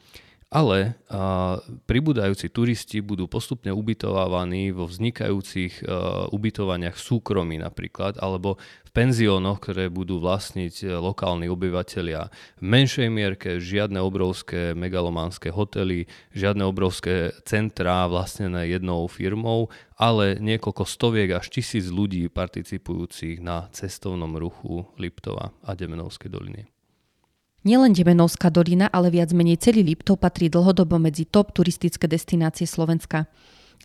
ale 0.55 0.95
a, 1.11 1.59
pribúdajúci 1.91 2.47
turisti 2.47 3.03
budú 3.03 3.27
postupne 3.27 3.75
ubytovávaní 3.75 4.71
vo 4.71 4.87
vznikajúcich 4.87 5.83
a, 5.83 6.31
ubytovaniach 6.31 6.95
súkromí 6.95 7.59
napríklad, 7.59 8.23
alebo 8.23 8.63
v 8.87 8.91
penziónoch, 8.95 9.59
ktoré 9.59 9.91
budú 9.91 10.23
vlastniť 10.23 10.87
e, 10.87 10.95
lokálni 10.95 11.51
obyvateľia. 11.51 12.31
V 12.63 12.63
menšej 12.63 13.09
mierke 13.11 13.59
žiadne 13.59 13.99
obrovské 13.99 14.79
megalománske 14.79 15.51
hotely, 15.51 16.07
žiadne 16.31 16.63
obrovské 16.63 17.35
centrá 17.43 18.07
vlastnené 18.07 18.71
jednou 18.71 19.11
firmou, 19.11 19.75
ale 19.99 20.39
niekoľko 20.39 20.87
stoviek 20.87 21.35
až 21.35 21.51
tisíc 21.51 21.91
ľudí 21.91 22.31
participujúcich 22.31 23.43
na 23.43 23.67
cestovnom 23.75 24.39
ruchu 24.39 24.87
Liptova 24.95 25.51
a 25.67 25.75
Demenovskej 25.75 26.31
doliny. 26.31 26.74
Nielen 27.65 27.97
Demenovská 27.97 28.53
dolina, 28.53 28.93
ale 28.93 29.09
viac 29.09 29.33
menej 29.33 29.57
celý 29.57 29.81
Liptov 29.81 30.21
patrí 30.21 30.53
dlhodobo 30.53 31.01
medzi 31.01 31.25
top 31.25 31.57
turistické 31.57 32.05
destinácie 32.05 32.69
Slovenska. 32.69 33.25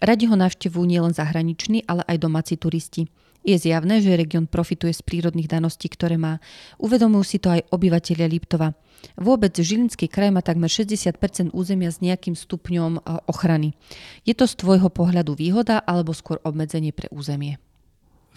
Radi 0.04 0.28
ho 0.28 0.36
navštevujú 0.36 0.84
nielen 0.84 1.16
zahraniční, 1.16 1.88
ale 1.88 2.04
aj 2.04 2.20
domáci 2.20 2.60
turisti. 2.60 3.08
Je 3.40 3.56
zjavné, 3.56 4.04
že 4.04 4.20
región 4.20 4.52
profituje 4.52 4.92
z 4.92 5.00
prírodných 5.00 5.48
daností, 5.48 5.88
ktoré 5.88 6.20
má. 6.20 6.44
Uvedomujú 6.76 7.24
si 7.24 7.40
to 7.40 7.56
aj 7.56 7.72
obyvateľia 7.72 8.28
Liptova. 8.28 8.76
Vôbec 9.16 9.56
Žilinský 9.56 10.12
kraj 10.12 10.36
má 10.36 10.44
takmer 10.44 10.68
60% 10.68 11.56
územia 11.56 11.88
s 11.88 12.04
nejakým 12.04 12.36
stupňom 12.36 13.00
eh, 13.00 13.02
ochrany. 13.32 13.80
Je 14.28 14.36
to 14.36 14.44
z 14.44 14.60
tvojho 14.60 14.92
pohľadu 14.92 15.40
výhoda 15.40 15.80
alebo 15.80 16.12
skôr 16.12 16.44
obmedzenie 16.44 16.92
pre 16.92 17.08
územie? 17.16 17.64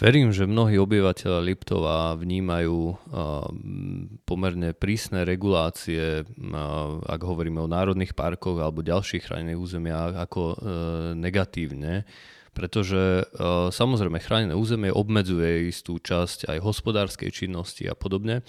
Verím, 0.01 0.33
že 0.33 0.49
mnohí 0.49 0.81
obyvateľe 0.81 1.45
Liptova 1.45 2.17
vnímajú 2.17 2.97
pomerne 4.25 4.73
prísne 4.73 5.23
regulácie, 5.23 6.27
ak 7.07 7.21
hovoríme 7.23 7.61
o 7.61 7.71
národných 7.71 8.17
parkoch 8.17 8.59
alebo 8.59 8.83
ďalších 8.83 9.29
chránených 9.29 9.61
územiach, 9.63 10.13
ako 10.27 10.43
e, 10.53 10.57
negatívne, 11.15 12.09
pretože 12.53 13.25
samozrejme 13.73 14.21
chránené 14.21 14.53
územie 14.53 14.93
obmedzuje 14.93 15.73
istú 15.73 15.97
časť 15.97 16.53
aj 16.53 16.59
hospodárskej 16.61 17.33
činnosti 17.33 17.89
a 17.89 17.97
podobne. 17.97 18.45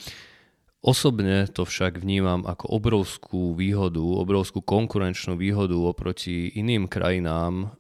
Osobne 0.84 1.48
to 1.48 1.64
však 1.64 2.04
vnímam 2.04 2.44
ako 2.44 2.68
obrovskú 2.76 3.56
výhodu, 3.56 4.04
obrovskú 4.04 4.60
konkurenčnú 4.60 5.40
výhodu 5.40 5.80
oproti 5.80 6.52
iným 6.60 6.92
krajinám, 6.92 7.80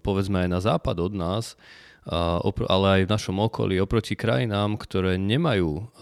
povedzme 0.00 0.40
aj 0.40 0.48
na 0.48 0.60
západ 0.64 0.96
od 0.96 1.12
nás, 1.12 1.60
ale 2.06 2.86
aj 2.98 3.00
v 3.06 3.12
našom 3.12 3.38
okolí 3.38 3.78
oproti 3.78 4.18
krajinám, 4.18 4.74
ktoré 4.74 5.18
nemajú 5.18 5.94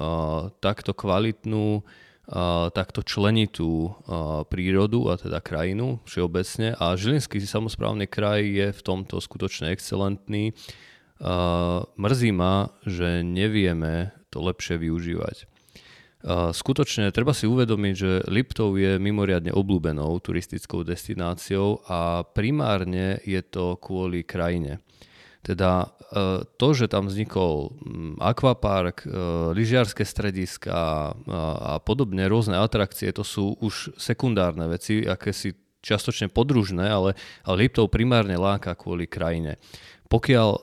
takto 0.65 0.97
kvalitnú, 0.97 1.85
takto 2.71 3.03
členitú 3.03 3.99
prírodu 4.47 5.11
a 5.11 5.19
teda 5.19 5.43
krajinu 5.43 5.99
všeobecne 6.07 6.79
a 6.79 6.95
Žilinský 6.95 7.43
samozprávny 7.43 8.07
kraj 8.07 8.47
je 8.47 8.67
v 8.71 8.81
tomto 8.81 9.19
skutočne 9.19 9.75
excelentný. 9.75 10.55
Mrzí 11.99 12.31
ma, 12.33 12.71
že 12.87 13.27
nevieme 13.27 14.15
to 14.31 14.41
lepšie 14.41 14.79
využívať. 14.79 15.51
Skutočne 16.53 17.09
treba 17.17 17.33
si 17.33 17.49
uvedomiť, 17.49 17.95
že 17.97 18.13
Liptov 18.29 18.77
je 18.77 19.01
mimoriadne 19.01 19.57
obľúbenou 19.57 20.21
turistickou 20.21 20.85
destináciou 20.85 21.81
a 21.89 22.25
primárne 22.25 23.19
je 23.25 23.41
to 23.41 23.81
kvôli 23.81 24.25
krajine. 24.25 24.85
Teda 25.41 25.89
e, 26.13 26.45
to, 26.61 26.69
že 26.77 26.93
tam 26.93 27.09
vznikol 27.09 27.73
akvapark, 28.21 29.05
e, 29.05 29.09
lyžiarske 29.57 30.05
strediska 30.05 30.77
a 31.17 31.75
podobne, 31.81 32.29
rôzne 32.29 32.61
atrakcie, 32.61 33.09
to 33.13 33.25
sú 33.25 33.57
už 33.61 33.97
sekundárne 33.97 34.69
veci, 34.69 35.01
aké 35.05 35.33
si 35.33 35.57
čiastočne 35.81 36.29
podružné, 36.29 36.85
ale, 36.85 37.17
ale 37.41 37.57
Liptov 37.67 37.89
primárne 37.89 38.37
láka 38.37 38.77
kvôli 38.77 39.09
krajine. 39.09 39.57
Pokiaľ 40.11 40.51
uh, 40.51 40.63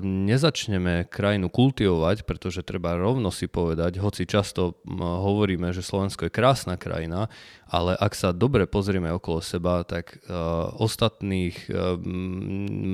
nezačneme 0.00 1.12
krajinu 1.12 1.52
kultivovať, 1.52 2.24
pretože 2.24 2.64
treba 2.64 2.96
rovno 2.96 3.28
si 3.28 3.44
povedať, 3.44 4.00
hoci 4.00 4.24
často 4.24 4.72
uh, 4.72 4.72
hovoríme, 4.96 5.76
že 5.76 5.84
Slovensko 5.84 6.24
je 6.24 6.32
krásna 6.32 6.80
krajina, 6.80 7.28
ale 7.68 7.92
ak 8.00 8.16
sa 8.16 8.32
dobre 8.32 8.64
pozrieme 8.64 9.12
okolo 9.12 9.44
seba, 9.44 9.84
tak 9.84 10.16
uh, 10.24 10.72
ostatných 10.80 11.68
uh, 11.68 12.00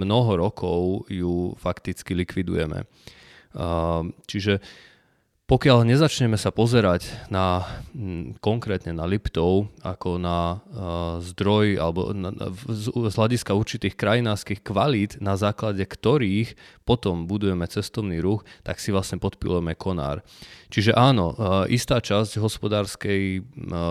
mnoho 0.02 0.34
rokov 0.34 1.06
ju 1.06 1.54
fakticky 1.62 2.18
likvidujeme. 2.18 2.90
Uh, 3.54 4.10
čiže 4.26 4.58
uh, 4.58 4.93
pokiaľ 5.44 5.84
nezačneme 5.84 6.40
sa 6.40 6.48
pozerať 6.48 7.04
na, 7.28 7.68
konkrétne 8.40 8.96
na 8.96 9.04
Liptov 9.04 9.68
ako 9.84 10.16
na 10.16 10.56
uh, 10.56 11.20
zdroj 11.20 11.76
alebo 11.76 12.16
na, 12.16 12.32
na, 12.32 12.48
z, 12.72 12.88
z 12.88 13.12
hľadiska 13.12 13.52
určitých 13.52 13.92
krajinárskych 13.92 14.64
kvalít, 14.64 15.20
na 15.20 15.36
základe 15.36 15.84
ktorých 15.84 16.56
potom 16.88 17.28
budujeme 17.28 17.68
cestovný 17.68 18.24
ruch, 18.24 18.48
tak 18.64 18.80
si 18.80 18.88
vlastne 18.88 19.20
podpilujeme 19.20 19.76
konár. 19.76 20.24
Čiže 20.72 20.96
áno, 20.96 21.36
uh, 21.36 21.68
istá 21.68 22.00
časť 22.00 22.40
hospodárskej 22.40 23.22
uh, 23.44 23.44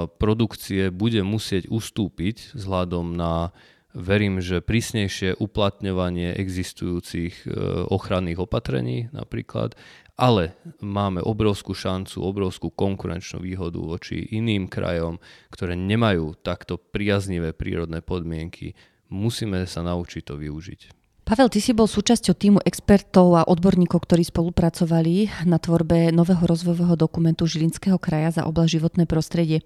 produkcie 0.10 0.90
bude 0.90 1.22
musieť 1.22 1.70
ustúpiť 1.70 2.58
vzhľadom 2.58 3.14
na 3.14 3.54
verím, 3.94 4.42
že 4.42 4.66
prísnejšie 4.66 5.38
uplatňovanie 5.38 6.34
existujúcich 6.34 7.46
ochranných 7.94 8.42
opatrení 8.42 9.14
napríklad, 9.14 9.78
ale 10.14 10.54
máme 10.82 11.26
obrovskú 11.26 11.74
šancu, 11.74 12.22
obrovskú 12.22 12.70
konkurenčnú 12.70 13.42
výhodu 13.42 13.82
voči 13.82 14.30
iným 14.30 14.70
krajom, 14.70 15.18
ktoré 15.50 15.74
nemajú 15.74 16.38
takto 16.46 16.78
priaznivé 16.78 17.52
prírodné 17.52 18.06
podmienky. 18.06 18.78
Musíme 19.10 19.66
sa 19.66 19.82
naučiť 19.82 20.22
to 20.26 20.38
využiť. 20.38 21.04
Pavel, 21.24 21.48
ty 21.48 21.64
si 21.64 21.72
bol 21.72 21.88
súčasťou 21.88 22.36
týmu 22.36 22.60
expertov 22.68 23.40
a 23.40 23.48
odborníkov, 23.48 24.04
ktorí 24.04 24.28
spolupracovali 24.28 25.48
na 25.48 25.56
tvorbe 25.56 26.12
nového 26.12 26.44
rozvojového 26.44 27.00
dokumentu 27.00 27.48
Žilinského 27.48 27.96
kraja 27.96 28.36
za 28.36 28.42
oblasť 28.44 28.76
životné 28.76 29.04
prostredie. 29.08 29.64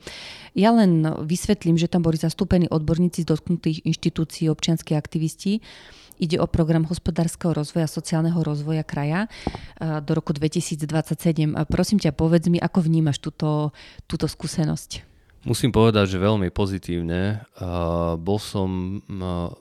Ja 0.53 0.69
len 0.69 1.01
vysvetlím, 1.25 1.81
že 1.81 1.89
tam 1.89 2.05
boli 2.05 2.21
zastúpení 2.21 2.69
odborníci 2.69 3.25
z 3.25 3.33
dotknutých 3.33 3.89
inštitúcií, 3.89 4.53
občianskí 4.53 4.93
aktivisti. 4.93 5.65
Ide 6.17 6.41
o 6.41 6.49
program 6.49 6.83
hospodárskeho 6.89 7.53
rozvoja, 7.53 7.85
sociálneho 7.85 8.41
rozvoja 8.41 8.81
kraja 8.81 9.29
do 9.77 10.11
roku 10.17 10.33
2027. 10.33 11.53
Prosím 11.69 11.97
ťa, 12.01 12.17
povedz 12.17 12.49
mi, 12.49 12.57
ako 12.57 12.81
vnímaš 12.81 13.21
túto, 13.21 13.69
túto 14.09 14.25
skúsenosť? 14.25 15.05
Musím 15.47 15.71
povedať, 15.71 16.11
že 16.11 16.19
veľmi 16.19 16.51
pozitívne. 16.51 17.45
Bol 18.19 18.39
som 18.41 18.99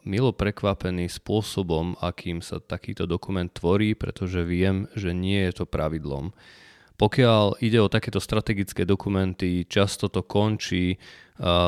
milo 0.03 0.33
prekvapený 0.35 1.07
spôsobom, 1.07 1.95
akým 2.03 2.43
sa 2.43 2.59
takýto 2.59 3.07
dokument 3.07 3.47
tvorí, 3.47 3.95
pretože 3.95 4.43
viem, 4.43 4.91
že 4.99 5.15
nie 5.15 5.47
je 5.47 5.63
to 5.63 5.65
pravidlom. 5.69 6.35
Pokiaľ 6.97 7.61
ide 7.61 7.77
o 7.85 7.93
takéto 7.93 8.17
strategické 8.25 8.89
dokumenty, 8.89 9.69
často 9.69 10.09
to 10.09 10.25
končí 10.25 10.97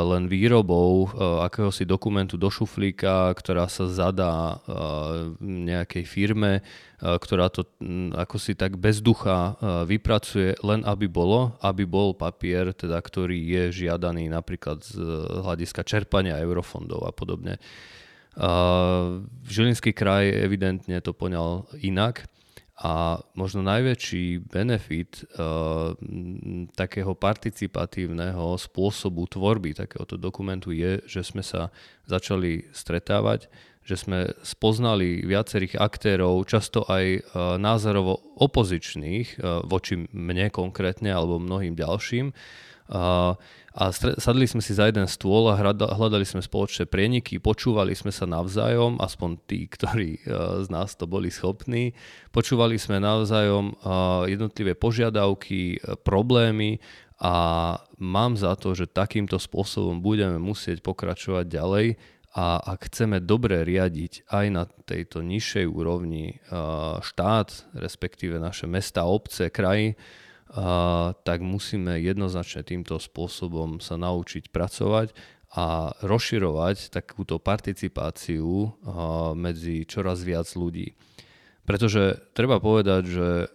len 0.09 0.33
výrobou 0.33 1.13
akéhosi 1.45 1.85
dokumentu 1.85 2.41
do 2.41 2.49
šuflíka, 2.49 3.29
ktorá 3.37 3.69
sa 3.69 3.85
zadá 3.85 4.65
nejakej 5.45 6.05
firme, 6.09 6.65
ktorá 6.97 7.53
to 7.53 7.69
ako 8.17 8.41
si 8.41 8.57
tak 8.57 8.81
bez 8.81 9.05
ducha 9.05 9.61
vypracuje, 9.85 10.57
len 10.65 10.81
aby 10.89 11.05
bolo, 11.05 11.53
aby 11.61 11.85
bol 11.85 12.17
papier, 12.17 12.73
teda, 12.73 12.97
ktorý 12.97 13.37
je 13.37 13.85
žiadaný 13.85 14.33
napríklad 14.33 14.81
z 14.81 14.97
hľadiska 15.45 15.85
čerpania 15.85 16.41
eurofondov 16.41 17.05
a 17.05 17.13
podobne. 17.13 17.61
Žilinský 19.45 19.93
kraj 19.93 20.33
evidentne 20.33 20.97
to 21.05 21.13
poňal 21.13 21.69
inak 21.85 22.25
a 22.79 23.19
možno 23.35 23.67
najväčší 23.67 24.47
benefit 24.47 25.27
uh, 25.35 25.99
takého 26.79 27.11
participatívneho 27.19 28.55
spôsobu 28.55 29.27
tvorby 29.27 29.75
takéhoto 29.75 30.15
dokumentu 30.15 30.71
je, 30.71 31.03
že 31.03 31.27
sme 31.27 31.43
sa 31.43 31.75
začali 32.07 32.71
stretávať, 32.71 33.51
že 33.83 33.99
sme 33.99 34.31
spoznali 34.47 35.27
viacerých 35.27 35.75
aktérov, 35.75 36.47
často 36.47 36.87
aj 36.87 37.05
uh, 37.19 37.59
názorovo 37.59 38.23
opozičných 38.39 39.43
uh, 39.43 39.67
voči 39.67 39.99
mne 40.15 40.47
konkrétne 40.55 41.11
alebo 41.11 41.43
mnohým 41.43 41.75
ďalším. 41.75 42.31
Uh, 42.31 42.68
a 43.79 43.95
sadli 43.95 44.51
sme 44.51 44.59
si 44.59 44.75
za 44.75 44.91
jeden 44.91 45.07
stôl 45.07 45.47
a 45.47 45.61
hľadali 45.95 46.27
sme 46.27 46.43
spoločné 46.43 46.91
prieniky, 46.91 47.39
počúvali 47.39 47.95
sme 47.95 48.11
sa 48.11 48.27
navzájom, 48.27 48.99
aspoň 48.99 49.31
tí, 49.47 49.71
ktorí 49.71 50.19
e, 50.19 50.21
z 50.67 50.69
nás 50.73 50.99
to 50.99 51.07
boli 51.07 51.31
schopní. 51.31 51.95
Počúvali 52.35 52.75
sme 52.75 52.99
navzájom 52.99 53.71
e, 53.71 53.75
jednotlivé 54.35 54.75
požiadavky, 54.75 55.79
e, 55.79 55.95
problémy 56.03 56.83
a 57.23 57.35
mám 58.03 58.35
za 58.35 58.59
to, 58.59 58.75
že 58.75 58.91
takýmto 58.91 59.39
spôsobom 59.39 60.03
budeme 60.03 60.43
musieť 60.43 60.83
pokračovať 60.83 61.47
ďalej 61.47 61.87
a 62.35 62.59
ak 62.59 62.91
chceme 62.91 63.23
dobre 63.23 63.63
riadiť 63.63 64.27
aj 64.27 64.47
na 64.51 64.67
tejto 64.87 65.27
nižšej 65.27 65.67
úrovni 65.67 66.39
štát, 67.03 67.49
respektíve 67.75 68.39
naše 68.39 68.71
mesta, 68.71 69.03
obce, 69.03 69.51
kraji, 69.51 69.99
a, 70.53 71.13
tak 71.25 71.45
musíme 71.45 72.01
jednoznačne 72.01 72.65
týmto 72.65 72.97
spôsobom 72.97 73.85
sa 73.85 74.01
naučiť 74.01 74.49
pracovať 74.49 75.13
a 75.57 75.97
rozširovať 76.05 76.93
takúto 76.93 77.37
participáciu 77.41 78.49
a, 78.49 78.69
medzi 79.37 79.85
čoraz 79.85 80.25
viac 80.25 80.49
ľudí. 80.57 80.97
Pretože 81.69 82.33
treba 82.33 82.61
povedať, 82.61 83.03
že 83.05 83.29
a, 83.29 83.47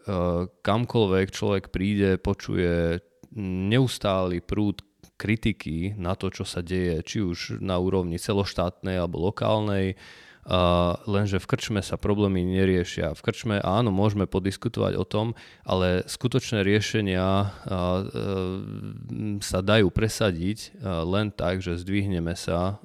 kamkoľvek 0.61 1.27
človek 1.33 1.63
príde, 1.73 2.21
počuje 2.21 3.01
neustály 3.41 4.45
prúd 4.45 4.85
kritiky 5.17 5.93
na 5.97 6.17
to, 6.17 6.29
čo 6.33 6.43
sa 6.45 6.59
deje, 6.59 7.01
či 7.05 7.17
už 7.21 7.61
na 7.61 7.77
úrovni 7.77 8.17
celoštátnej 8.17 8.97
alebo 8.97 9.29
lokálnej, 9.29 9.95
Lenže 11.07 11.39
v 11.39 11.49
krčme 11.49 11.79
sa 11.79 11.95
problémy 11.95 12.43
neriešia. 12.43 13.15
V 13.15 13.21
krčme 13.23 13.63
áno, 13.63 13.95
môžeme 13.95 14.27
podiskutovať 14.27 14.99
o 14.99 15.07
tom, 15.07 15.39
ale 15.63 16.03
skutočné 16.03 16.67
riešenia 16.67 17.23
uh, 17.23 17.47
sa 19.39 19.59
dajú 19.63 19.87
presadiť 19.87 20.83
len 20.83 21.31
tak, 21.31 21.63
že 21.63 21.79
zdvihneme 21.79 22.35
sa 22.35 22.83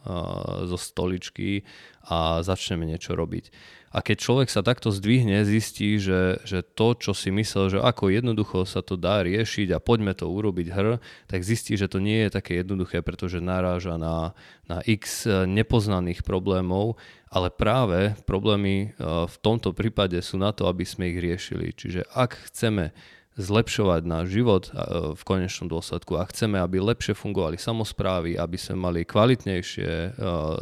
zo 0.67 0.79
stoličky 0.79 1.67
a 2.07 2.41
začneme 2.47 2.87
niečo 2.87 3.19
robiť. 3.19 3.51
A 3.89 4.05
keď 4.05 4.17
človek 4.21 4.49
sa 4.53 4.61
takto 4.61 4.93
zdvihne, 4.93 5.41
zistí, 5.49 5.97
že, 5.97 6.45
že 6.45 6.61
to, 6.61 6.93
čo 6.93 7.17
si 7.17 7.33
myslel, 7.33 7.73
že 7.73 7.79
ako 7.81 8.13
jednoducho 8.13 8.69
sa 8.69 8.85
to 8.85 9.01
dá 9.01 9.25
riešiť 9.25 9.73
a 9.73 9.81
poďme 9.81 10.13
to 10.13 10.29
urobiť 10.29 10.67
hr, 10.69 11.01
tak 11.25 11.41
zistí, 11.41 11.75
že 11.81 11.89
to 11.89 11.97
nie 11.97 12.29
je 12.29 12.37
také 12.37 12.61
jednoduché, 12.61 13.01
pretože 13.01 13.41
naráža 13.41 13.97
na, 13.97 14.37
na 14.69 14.85
x 14.85 15.25
nepoznaných 15.49 16.21
problémov, 16.21 17.01
ale 17.33 17.49
práve 17.49 18.17
problémy 18.25 18.93
e, 18.93 19.05
v 19.05 19.37
tomto 19.41 19.73
prípade 19.77 20.17
sú 20.25 20.41
na 20.41 20.53
to, 20.53 20.69
aby 20.69 20.85
sme 20.85 21.13
ich 21.13 21.21
riešili. 21.21 21.73
Čiže 21.77 22.09
ak 22.13 22.53
chceme 22.53 22.93
zlepšovať 23.39 24.03
náš 24.03 24.27
život 24.35 24.67
e, 24.69 24.71
v 25.15 25.23
konečnom 25.23 25.71
dôsledku 25.71 26.19
a 26.19 26.27
chceme, 26.27 26.59
aby 26.59 26.83
lepšie 26.83 27.15
fungovali 27.15 27.55
samozprávy, 27.55 28.35
aby 28.35 28.59
sme 28.59 28.91
mali 28.91 29.07
kvalitnejšie 29.07 29.89
e, 29.89 30.09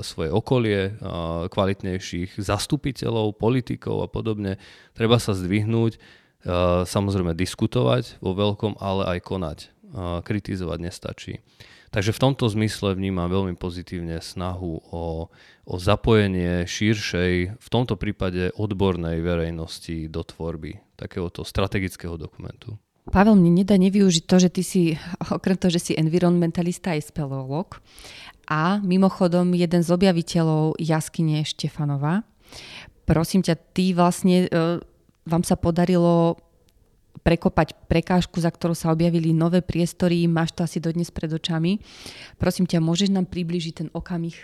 svoje 0.05 0.29
okolie, 0.29 0.93
e, 0.93 1.11
kvalitnejších 1.49 2.37
zastupiteľov, 2.37 3.41
politikov 3.41 4.05
a 4.05 4.09
podobne, 4.13 4.61
treba 4.93 5.17
sa 5.17 5.33
zdvihnúť, 5.33 5.99
samozrejme 6.87 7.35
diskutovať 7.35 8.23
vo 8.23 8.31
veľkom, 8.31 8.79
ale 8.79 9.19
aj 9.19 9.21
konať. 9.27 9.59
Kritizovať 10.23 10.79
nestačí. 10.79 11.43
Takže 11.91 12.15
v 12.15 12.23
tomto 12.23 12.47
zmysle 12.47 12.95
vnímam 12.95 13.27
veľmi 13.27 13.59
pozitívne 13.59 14.23
snahu 14.23 14.79
o, 14.95 15.27
o 15.67 15.75
zapojenie 15.75 16.63
širšej, 16.63 17.59
v 17.59 17.69
tomto 17.73 17.99
prípade 17.99 18.55
odbornej 18.55 19.27
verejnosti 19.27 20.07
do 20.07 20.23
tvorby 20.23 20.86
takéhoto 20.97 21.45
strategického 21.45 22.17
dokumentu. 22.17 22.81
Pavel, 23.07 23.39
mne 23.39 23.63
nedá 23.63 23.79
nevyužiť 23.79 24.25
to, 24.27 24.37
že 24.43 24.51
ty 24.51 24.63
si, 24.67 24.83
okrem 25.31 25.55
toho, 25.55 25.71
že 25.71 25.79
si 25.79 25.93
environmentalista, 25.95 26.91
aj 26.91 27.15
speleolog 27.15 27.79
a 28.51 28.83
mimochodom 28.83 29.55
jeden 29.55 29.83
z 29.87 29.91
objaviteľov 29.95 30.75
jaskyne 30.83 31.47
Štefanova. 31.47 32.27
Prosím 33.07 33.47
ťa, 33.47 33.55
ty 33.71 33.95
vlastne, 33.95 34.51
e, 34.51 34.83
vám 35.23 35.43
sa 35.47 35.55
podarilo 35.55 36.43
prekopať 37.23 37.75
prekážku, 37.87 38.43
za 38.43 38.51
ktorú 38.51 38.75
sa 38.75 38.91
objavili 38.91 39.31
nové 39.31 39.63
priestory, 39.63 40.27
máš 40.27 40.55
to 40.55 40.67
asi 40.67 40.83
dodnes 40.83 41.11
pred 41.15 41.31
očami. 41.31 41.79
Prosím 42.39 42.67
ťa, 42.67 42.83
môžeš 42.83 43.11
nám 43.15 43.31
približiť 43.31 43.73
ten 43.87 43.89
okamih? 43.95 44.35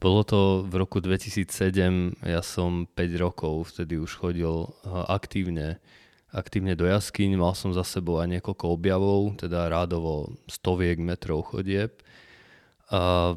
Bolo 0.00 0.24
to 0.24 0.64
v 0.64 0.80
roku 0.80 1.04
2007, 1.04 2.24
ja 2.24 2.40
som 2.40 2.88
5 2.88 2.96
rokov 3.20 3.76
vtedy 3.76 4.00
už 4.00 4.16
chodil 4.16 4.64
eh, 4.64 4.88
aktívne, 5.12 5.76
aktívne 6.32 6.72
do 6.72 6.88
jaskyň, 6.88 7.36
mal 7.36 7.52
som 7.52 7.76
za 7.76 7.84
sebou 7.84 8.16
aj 8.16 8.40
niekoľko 8.40 8.64
objavov, 8.72 9.36
teda 9.36 9.68
rádovo 9.68 10.32
stoviek 10.48 10.96
metrov 10.96 11.52
chodieb. 11.52 12.00
A 12.88 13.36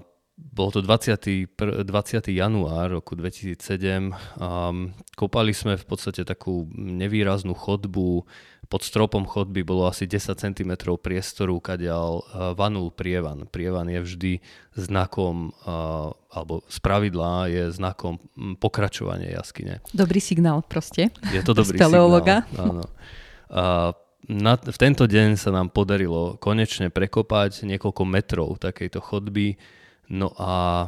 bol 0.52 0.74
to 0.74 0.84
20. 0.84 1.56
20. 1.56 1.88
január 2.34 3.00
roku 3.00 3.16
2007 3.16 4.12
a 4.42 4.76
kopali 5.16 5.56
sme 5.56 5.80
v 5.80 5.86
podstate 5.88 6.28
takú 6.28 6.68
nevýraznú 6.76 7.56
chodbu 7.56 8.28
pod 8.74 8.82
stropom 8.82 9.30
chodby 9.30 9.62
bolo 9.62 9.86
asi 9.86 10.10
10 10.10 10.34
cm 10.34 10.72
priestoru, 10.98 11.62
kadiaľ 11.62 12.26
vanul 12.58 12.90
prievan. 12.90 13.46
Prievan 13.46 13.86
je 13.86 14.02
vždy 14.02 14.34
znakom, 14.74 15.54
alebo 16.34 16.66
z 16.66 16.78
pravidla 16.82 17.54
je 17.54 17.70
znakom 17.70 18.18
pokračovania 18.58 19.30
jaskyne. 19.38 19.78
Dobrý 19.94 20.18
signál 20.18 20.66
proste. 20.66 21.14
Je 21.30 21.46
to 21.46 21.54
dobrý 21.54 21.78
signál. 21.78 22.18
Áno. 22.58 22.84
Na, 24.24 24.54
v 24.58 24.78
tento 24.82 25.06
deň 25.06 25.38
sa 25.38 25.54
nám 25.54 25.70
podarilo 25.70 26.42
konečne 26.42 26.90
prekopať 26.90 27.70
niekoľko 27.70 28.04
metrov 28.10 28.58
takejto 28.58 29.04
chodby. 29.06 29.60
No 30.10 30.34
a 30.36 30.88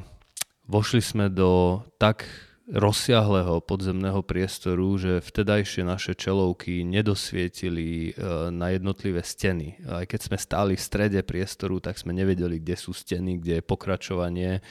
vošli 0.68 1.00
sme 1.00 1.32
do 1.32 1.84
tak 2.02 2.26
rozsiahleho 2.66 3.62
podzemného 3.62 4.26
priestoru, 4.26 4.98
že 4.98 5.22
vtedajšie 5.22 5.86
naše 5.86 6.18
čelovky 6.18 6.82
nedosvietili 6.82 8.10
e, 8.10 8.12
na 8.50 8.74
jednotlivé 8.74 9.22
steny. 9.22 9.78
Aj 9.86 10.06
keď 10.10 10.20
sme 10.26 10.38
stáli 10.42 10.74
v 10.74 10.82
strede 10.82 11.22
priestoru, 11.22 11.78
tak 11.78 12.02
sme 12.02 12.18
nevedeli, 12.18 12.58
kde 12.58 12.74
sú 12.74 12.90
steny, 12.90 13.38
kde 13.38 13.62
je 13.62 13.70
pokračovanie. 13.70 14.66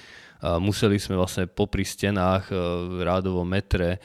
Museli 0.61 1.01
sme 1.01 1.17
vlastne 1.17 1.49
popri 1.49 1.89
stenách 1.89 2.53
e, 2.53 2.57
rádovo 3.01 3.49
metre 3.49 4.03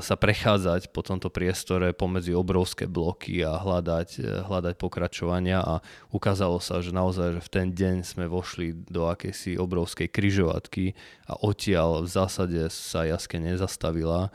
sa 0.00 0.14
prechádzať 0.14 0.94
po 0.94 1.02
tomto 1.02 1.26
priestore 1.26 1.90
pomedzi 1.90 2.30
obrovské 2.30 2.86
bloky 2.86 3.42
a 3.42 3.58
hľadať, 3.58 4.22
hľadať 4.46 4.74
pokračovania 4.78 5.58
a 5.58 5.82
ukázalo 6.14 6.62
sa, 6.62 6.78
že 6.78 6.94
naozaj 6.94 7.34
že 7.34 7.40
v 7.42 7.50
ten 7.50 7.66
deň 7.74 7.96
sme 8.06 8.30
vošli 8.30 8.86
do 8.86 9.10
akejsi 9.10 9.58
obrovskej 9.58 10.06
kryžovatky 10.06 10.94
a 11.26 11.34
odtiaľ 11.42 12.06
v 12.06 12.08
zásade 12.14 12.62
sa 12.70 13.02
jaske 13.02 13.42
nezastavila 13.42 14.30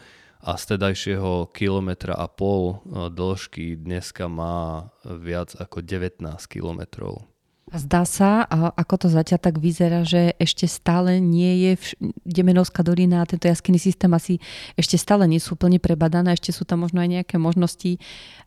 a 0.45 0.51
z 0.59 0.77
tedajšieho 0.77 1.49
kilometra 1.55 2.13
a 2.13 2.27
pol 2.27 2.83
dĺžky 2.93 3.79
dneska 3.79 4.27
má 4.27 4.91
viac 5.01 5.55
ako 5.55 5.79
19 5.81 6.21
kilometrov. 6.45 7.34
Zdá 7.65 8.05
sa, 8.05 8.45
ako 8.77 8.93
to 9.05 9.07
zatiaľ 9.09 9.41
tak 9.41 9.57
vyzerá, 9.57 10.05
že 10.05 10.37
ešte 10.37 10.69
stále 10.69 11.17
nie 11.17 11.65
je 11.65 11.97
Demenovská 12.21 12.85
dolina 12.85 13.25
a 13.25 13.29
tento 13.29 13.49
jaskyný 13.49 13.81
systém 13.81 14.13
asi 14.13 14.37
ešte 14.77 15.01
stále 15.01 15.25
nie 15.25 15.41
sú 15.41 15.57
plne 15.57 15.81
prebadané, 15.81 16.37
ešte 16.37 16.53
sú 16.53 16.61
tam 16.61 16.85
možno 16.85 17.01
aj 17.01 17.09
nejaké 17.09 17.35
možnosti 17.41 17.97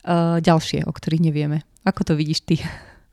uh, 0.07 0.39
ďalšie, 0.39 0.87
o 0.87 0.93
ktorých 0.95 1.27
nevieme. 1.35 1.67
Ako 1.83 2.07
to 2.07 2.15
vidíš 2.15 2.47
ty? 2.47 2.63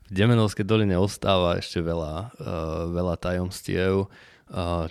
V 0.06 0.12
Demenovskej 0.14 0.62
doline 0.62 0.94
ostáva 0.94 1.58
ešte 1.58 1.82
veľa, 1.82 2.38
uh, 2.38 2.86
veľa 2.94 3.14
tajomstiev. 3.18 4.06
Uh, 4.06 4.35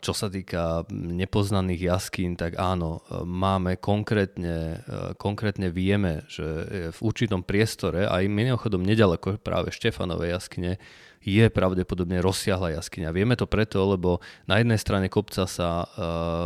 čo 0.04 0.12
sa 0.12 0.28
týka 0.28 0.84
nepoznaných 0.92 1.82
jaskín, 1.88 2.36
tak 2.36 2.60
áno, 2.60 3.08
máme 3.24 3.80
konkrétne, 3.80 4.84
konkrétne 5.16 5.72
vieme, 5.72 6.28
že 6.28 6.44
v 6.92 7.00
určitom 7.00 7.40
priestore, 7.40 8.04
aj 8.04 8.28
mimochodom 8.28 8.84
nedaleko 8.84 9.40
práve 9.40 9.72
Štefanovej 9.72 10.36
jaskyne, 10.36 10.76
je 11.26 11.50
pravdepodobne 11.50 12.22
rozsiahla 12.22 12.78
jaskyňa. 12.78 13.10
Vieme 13.10 13.34
to 13.34 13.50
preto, 13.50 13.82
lebo 13.82 14.22
na 14.46 14.62
jednej 14.62 14.78
strane 14.78 15.10
kopca 15.10 15.50
sa 15.50 15.70
e, 15.82 15.88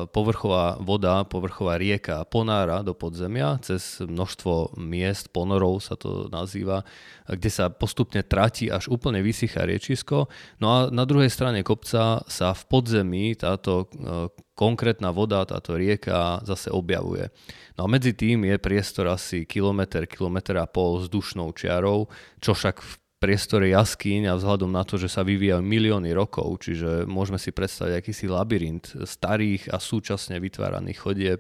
povrchová 0.08 0.80
voda, 0.80 1.28
povrchová 1.28 1.76
rieka 1.76 2.24
ponára 2.32 2.80
do 2.80 2.96
podzemia 2.96 3.60
cez 3.60 4.00
množstvo 4.00 4.80
miest, 4.80 5.36
ponorov 5.36 5.84
sa 5.84 6.00
to 6.00 6.32
nazýva, 6.32 6.88
kde 7.28 7.52
sa 7.52 7.68
postupne 7.68 8.24
tratí, 8.24 8.72
až 8.72 8.88
úplne 8.88 9.20
vysychá 9.20 9.68
riečisko. 9.68 10.32
No 10.64 10.68
a 10.72 10.78
na 10.88 11.04
druhej 11.04 11.28
strane 11.28 11.60
kopca 11.68 12.24
sa 12.24 12.48
v 12.56 12.64
podzemí 12.72 13.36
táto 13.36 13.92
e, 13.92 14.32
konkrétna 14.60 15.16
voda, 15.16 15.48
táto 15.48 15.80
rieka 15.80 16.44
zase 16.44 16.68
objavuje. 16.68 17.32
No 17.80 17.88
a 17.88 17.92
medzi 17.92 18.12
tým 18.12 18.44
je 18.44 18.60
priestor 18.60 19.08
asi 19.08 19.48
kilometr, 19.48 20.04
kilometr 20.04 20.60
a 20.60 20.68
pol 20.68 21.00
vzdušnou 21.00 21.56
čiarou, 21.56 22.12
čo 22.44 22.52
však 22.52 22.84
v 22.84 22.94
priestore 23.20 23.68
jaskýň 23.68 24.32
a 24.32 24.38
vzhľadom 24.40 24.72
na 24.72 24.88
to, 24.88 24.96
že 24.96 25.12
sa 25.12 25.28
vyvíjajú 25.28 25.60
milióny 25.60 26.16
rokov, 26.16 26.64
čiže 26.64 27.04
môžeme 27.04 27.36
si 27.36 27.52
predstaviť 27.52 28.00
akýsi 28.00 28.26
labyrint 28.32 28.96
starých 29.04 29.68
a 29.76 29.78
súčasne 29.78 30.40
vytváraných 30.40 31.00
chodieb, 31.04 31.40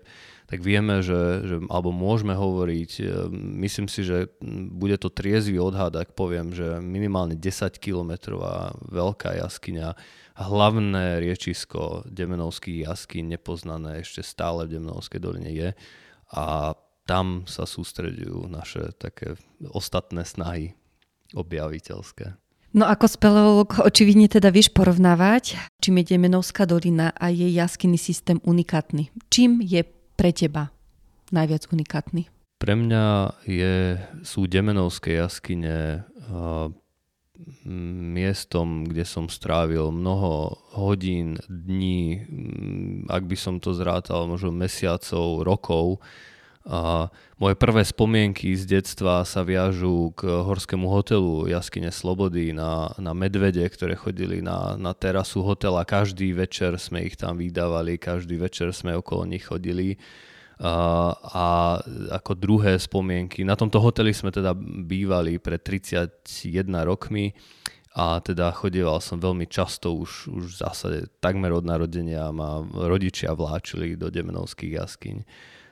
tak 0.51 0.59
vieme, 0.59 0.99
že, 0.99 1.45
že 1.47 1.55
alebo 1.71 1.95
môžeme 1.95 2.35
hovoriť, 2.35 2.91
e, 2.99 3.03
myslím 3.63 3.87
si, 3.87 4.03
že 4.03 4.27
bude 4.75 4.99
to 4.99 5.07
triezvy 5.07 5.55
odhad, 5.55 5.95
ak 5.95 6.19
poviem, 6.19 6.51
že 6.51 6.83
minimálne 6.83 7.39
10 7.39 7.79
kilometrová 7.79 8.75
veľká 8.91 9.39
jaskyňa, 9.39 9.95
hlavné 10.35 11.23
riečisko 11.23 12.07
Demenovských 12.11 12.91
jaskyň, 12.91 13.39
nepoznané 13.39 14.03
ešte 14.03 14.19
stále 14.19 14.67
v 14.67 14.79
Demenovskej 14.79 15.19
doline 15.19 15.51
je. 15.51 15.69
A 16.35 16.75
tam 17.03 17.43
sa 17.49 17.65
sústredujú 17.65 18.47
naše 18.47 18.95
také 18.95 19.35
ostatné 19.73 20.23
snahy 20.23 20.78
objaviteľské. 21.33 22.37
No 22.69 22.85
ako 22.85 23.09
speleolog 23.09 23.81
očividne 23.81 24.29
teda 24.29 24.53
vieš 24.53 24.69
porovnávať, 24.69 25.57
čím 25.81 26.01
je 26.01 26.13
Demenovská 26.13 26.69
dolina 26.69 27.09
a 27.17 27.33
jej 27.33 27.49
jaskyný 27.49 27.97
systém 27.97 28.37
unikátny. 28.45 29.09
Čím 29.33 29.57
je 29.65 29.81
pre 30.13 30.29
teba 30.29 30.69
najviac 31.33 31.65
unikátny? 31.73 32.29
Pre 32.61 32.73
mňa 32.75 33.05
je, 33.49 33.97
sú 34.21 34.45
Demenovské 34.45 35.17
jaskyne 35.17 36.05
uh, 36.29 36.69
miestom, 38.13 38.83
kde 38.85 39.07
som 39.07 39.31
strávil 39.31 39.89
mnoho 39.89 40.59
hodín, 40.75 41.39
dní, 41.47 42.27
ak 43.07 43.23
by 43.25 43.37
som 43.39 43.57
to 43.63 43.71
zrátal, 43.71 44.27
možno 44.27 44.51
mesiacov, 44.51 45.41
rokov, 45.47 46.03
moje 47.41 47.55
prvé 47.57 47.81
spomienky 47.81 48.53
z 48.53 48.77
detstva 48.77 49.25
sa 49.25 49.41
viažú 49.41 50.13
k 50.13 50.29
horskému 50.29 50.85
hotelu 50.85 51.49
Jaskyne 51.49 51.89
Slobody 51.89 52.53
na, 52.53 52.93
na 53.01 53.17
medvede, 53.17 53.65
ktoré 53.65 53.97
chodili 53.97 54.45
na, 54.45 54.77
na 54.77 54.93
terasu 54.93 55.41
hotela. 55.41 55.81
Každý 55.81 56.29
večer 56.37 56.77
sme 56.77 57.09
ich 57.09 57.17
tam 57.17 57.41
vydávali, 57.41 57.97
každý 57.97 58.37
večer 58.37 58.69
sme 58.69 58.93
okolo 59.01 59.25
nich 59.25 59.49
chodili. 59.49 59.97
A, 60.59 61.15
a 61.15 61.45
ako 62.13 62.37
druhé 62.37 62.77
spomienky, 62.77 63.41
na 63.47 63.57
tomto 63.57 63.81
hoteli 63.81 64.13
sme 64.13 64.29
teda 64.29 64.53
bývali 64.85 65.41
pred 65.41 65.63
31 65.65 66.13
rokmi 66.85 67.31
a 67.95 68.21
teda 68.21 68.53
chodieval 68.53 69.01
som 69.01 69.17
veľmi 69.17 69.49
často, 69.49 69.95
už, 69.95 70.29
už 70.29 70.43
v 70.53 70.59
zásade 70.59 70.99
takmer 71.17 71.49
od 71.55 71.65
narodenia 71.65 72.29
ma 72.29 72.61
rodičia 72.61 73.33
vláčili 73.33 73.97
do 73.97 74.13
Demenovských 74.13 74.77
jaskyň 74.77 75.17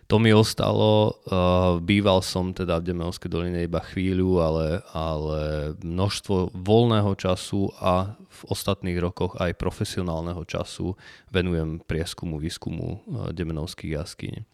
to 0.07 0.23
mi 0.23 0.31
ostalo, 0.31 1.19
uh, 1.27 1.83
býval 1.83 2.23
som 2.23 2.55
teda 2.55 2.79
v 2.79 2.95
Demenovskej 2.95 3.27
doline 3.27 3.67
iba 3.67 3.83
chvíľu, 3.83 4.39
ale, 4.39 4.79
ale 4.95 5.39
množstvo 5.83 6.55
voľného 6.55 7.11
času 7.19 7.75
a 7.83 8.15
v 8.15 8.41
ostatných 8.47 8.95
rokoch 9.03 9.35
aj 9.35 9.59
profesionálneho 9.59 10.47
času 10.47 10.95
venujem 11.27 11.83
prieskumu, 11.83 12.39
výskumu 12.39 12.87
uh, 12.87 13.35
Demenovských 13.35 13.99
jaskyň. 13.99 14.47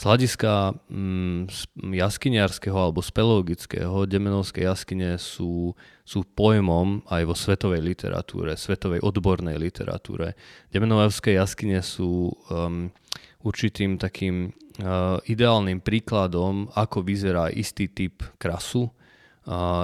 Z 0.00 0.08
hľadiska 0.08 0.80
mm, 0.88 1.52
jaskyniarského 1.92 2.72
alebo 2.72 3.04
speleologického 3.04 4.08
Demenovské 4.08 4.64
jaskyne 4.64 5.20
sú, 5.20 5.76
sú 6.08 6.24
pojmom 6.24 7.04
aj 7.04 7.22
vo 7.28 7.36
svetovej 7.36 7.84
literatúre, 7.84 8.56
svetovej 8.56 9.04
odbornej 9.04 9.60
literatúre. 9.60 10.38
Demenovské 10.72 11.36
jaskyne 11.36 11.84
sú 11.84 12.32
um, 12.48 12.88
určitým 13.40 13.96
takým 13.96 14.50
uh, 14.52 15.18
ideálnym 15.24 15.80
príkladom, 15.80 16.68
ako 16.76 17.04
vyzerá 17.04 17.48
istý 17.48 17.88
typ 17.88 18.22
krasu, 18.36 18.92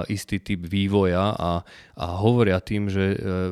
istý 0.07 0.37
typ 0.39 0.69
vývoja 0.69 1.33
a, 1.33 1.65
a 1.97 2.05
hovoria 2.21 2.61
tým, 2.61 2.87
že 2.87 3.17
uh, 3.17 3.51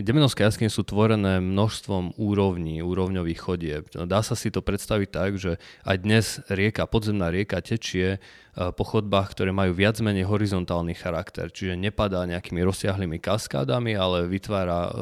Demenovské 0.00 0.46
jaskyne 0.46 0.70
sú 0.70 0.86
tvorené 0.86 1.42
množstvom 1.42 2.16
úrovní, 2.16 2.78
úrovňových 2.80 3.40
chodieb. 3.42 3.82
Dá 3.92 4.22
sa 4.22 4.38
si 4.38 4.48
to 4.48 4.62
predstaviť 4.62 5.08
tak, 5.10 5.36
že 5.36 5.58
aj 5.84 5.96
dnes 6.00 6.26
rieka, 6.48 6.86
podzemná 6.86 7.28
rieka 7.28 7.60
tečie 7.60 8.22
po 8.54 8.84
chodbách, 8.86 9.34
ktoré 9.34 9.50
majú 9.50 9.74
viac 9.74 9.98
menej 10.00 10.24
horizontálny 10.30 10.94
charakter, 10.96 11.50
čiže 11.50 11.74
nepadá 11.74 12.24
nejakými 12.30 12.62
rozsiahlými 12.62 13.18
kaskádami, 13.18 13.98
ale 13.98 14.30
vytvára 14.30 14.94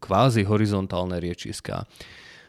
kvázi 0.00 0.48
horizontálne 0.48 1.20
riečiska. 1.20 1.86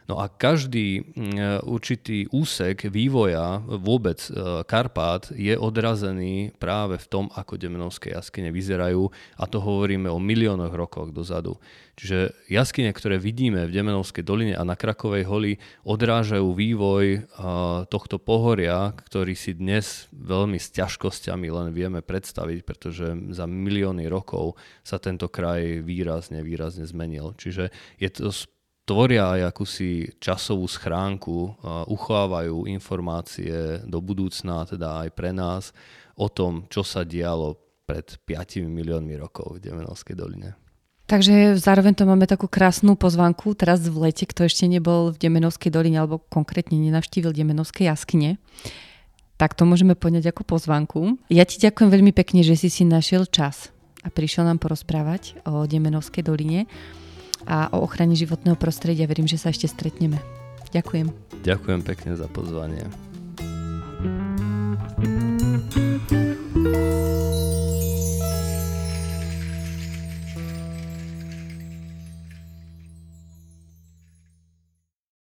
No 0.06 0.22
a 0.22 0.30
každý 0.30 1.02
mm, 1.02 1.66
určitý 1.66 2.30
úsek 2.30 2.86
vývoja 2.86 3.58
vôbec 3.66 4.22
e, 4.30 4.62
Karpát 4.62 5.26
je 5.34 5.58
odrazený 5.58 6.54
práve 6.62 6.94
v 7.02 7.06
tom, 7.10 7.24
ako 7.34 7.58
Demenovské 7.58 8.14
jaskyne 8.14 8.54
vyzerajú 8.54 9.10
a 9.34 9.44
to 9.50 9.58
hovoríme 9.58 10.06
o 10.06 10.22
miliónoch 10.22 10.70
rokov 10.70 11.10
dozadu. 11.10 11.58
Čiže 11.98 12.38
jaskyne, 12.46 12.94
ktoré 12.94 13.18
vidíme 13.18 13.66
v 13.66 13.74
Demenovskej 13.74 14.22
doline 14.22 14.54
a 14.54 14.62
na 14.62 14.78
Krakovej 14.78 15.26
holi, 15.26 15.58
odrážajú 15.82 16.54
vývoj 16.54 17.04
e, 17.10 17.20
tohto 17.90 18.22
pohoria, 18.22 18.94
ktorý 18.94 19.34
si 19.34 19.58
dnes 19.58 20.06
veľmi 20.14 20.62
s 20.62 20.70
ťažkosťami 20.70 21.50
len 21.50 21.74
vieme 21.74 21.98
predstaviť, 21.98 22.62
pretože 22.62 23.10
za 23.34 23.50
milióny 23.50 24.06
rokov 24.06 24.54
sa 24.86 25.02
tento 25.02 25.26
kraj 25.26 25.82
výrazne, 25.82 26.46
výrazne 26.46 26.86
zmenil. 26.86 27.34
Čiže 27.34 27.74
je 27.98 28.10
to 28.14 28.30
tvoria 28.86 29.34
aj 29.34 29.50
akúsi 29.50 30.14
časovú 30.22 30.70
schránku, 30.70 31.58
uchovávajú 31.90 32.70
informácie 32.70 33.82
do 33.82 33.98
budúcna, 33.98 34.62
teda 34.64 35.04
aj 35.04 35.08
pre 35.12 35.34
nás, 35.34 35.74
o 36.14 36.30
tom, 36.30 36.70
čo 36.70 36.86
sa 36.86 37.02
dialo 37.02 37.58
pred 37.84 38.06
5 38.24 38.62
miliónmi 38.66 39.18
rokov 39.18 39.58
v 39.58 39.68
Demenovskej 39.68 40.14
doline. 40.16 40.54
Takže 41.06 41.54
zároveň 41.54 41.94
to 41.94 42.02
máme 42.02 42.26
takú 42.26 42.50
krásnu 42.50 42.98
pozvanku 42.98 43.54
teraz 43.54 43.78
v 43.86 44.10
lete, 44.10 44.26
kto 44.26 44.50
ešte 44.50 44.66
nebol 44.66 45.14
v 45.14 45.22
Demenovskej 45.22 45.70
doline 45.70 46.02
alebo 46.02 46.18
konkrétne 46.18 46.74
nenavštívil 46.82 47.30
Demenovské 47.30 47.86
jaskyne. 47.86 48.42
Tak 49.38 49.54
to 49.54 49.62
môžeme 49.68 49.94
poňať 49.94 50.34
ako 50.34 50.42
pozvanku. 50.42 51.14
Ja 51.30 51.46
ti 51.46 51.62
ďakujem 51.62 51.94
veľmi 51.94 52.10
pekne, 52.10 52.42
že 52.42 52.58
si 52.58 52.66
si 52.66 52.82
našiel 52.82 53.30
čas 53.30 53.70
a 54.02 54.10
prišiel 54.10 54.50
nám 54.50 54.58
porozprávať 54.58 55.38
o 55.46 55.62
Demenovskej 55.70 56.26
doline 56.26 56.66
a 57.46 57.70
o 57.72 57.86
ochrane 57.86 58.18
životného 58.18 58.58
prostredia. 58.58 59.06
Verím, 59.08 59.30
že 59.30 59.38
sa 59.40 59.54
ešte 59.54 59.70
stretneme. 59.70 60.18
Ďakujem. 60.74 61.08
Ďakujem 61.46 61.80
pekne 61.86 62.12
za 62.18 62.26
pozvanie. 62.28 62.84
thank 64.96 65.40
you 66.66 67.35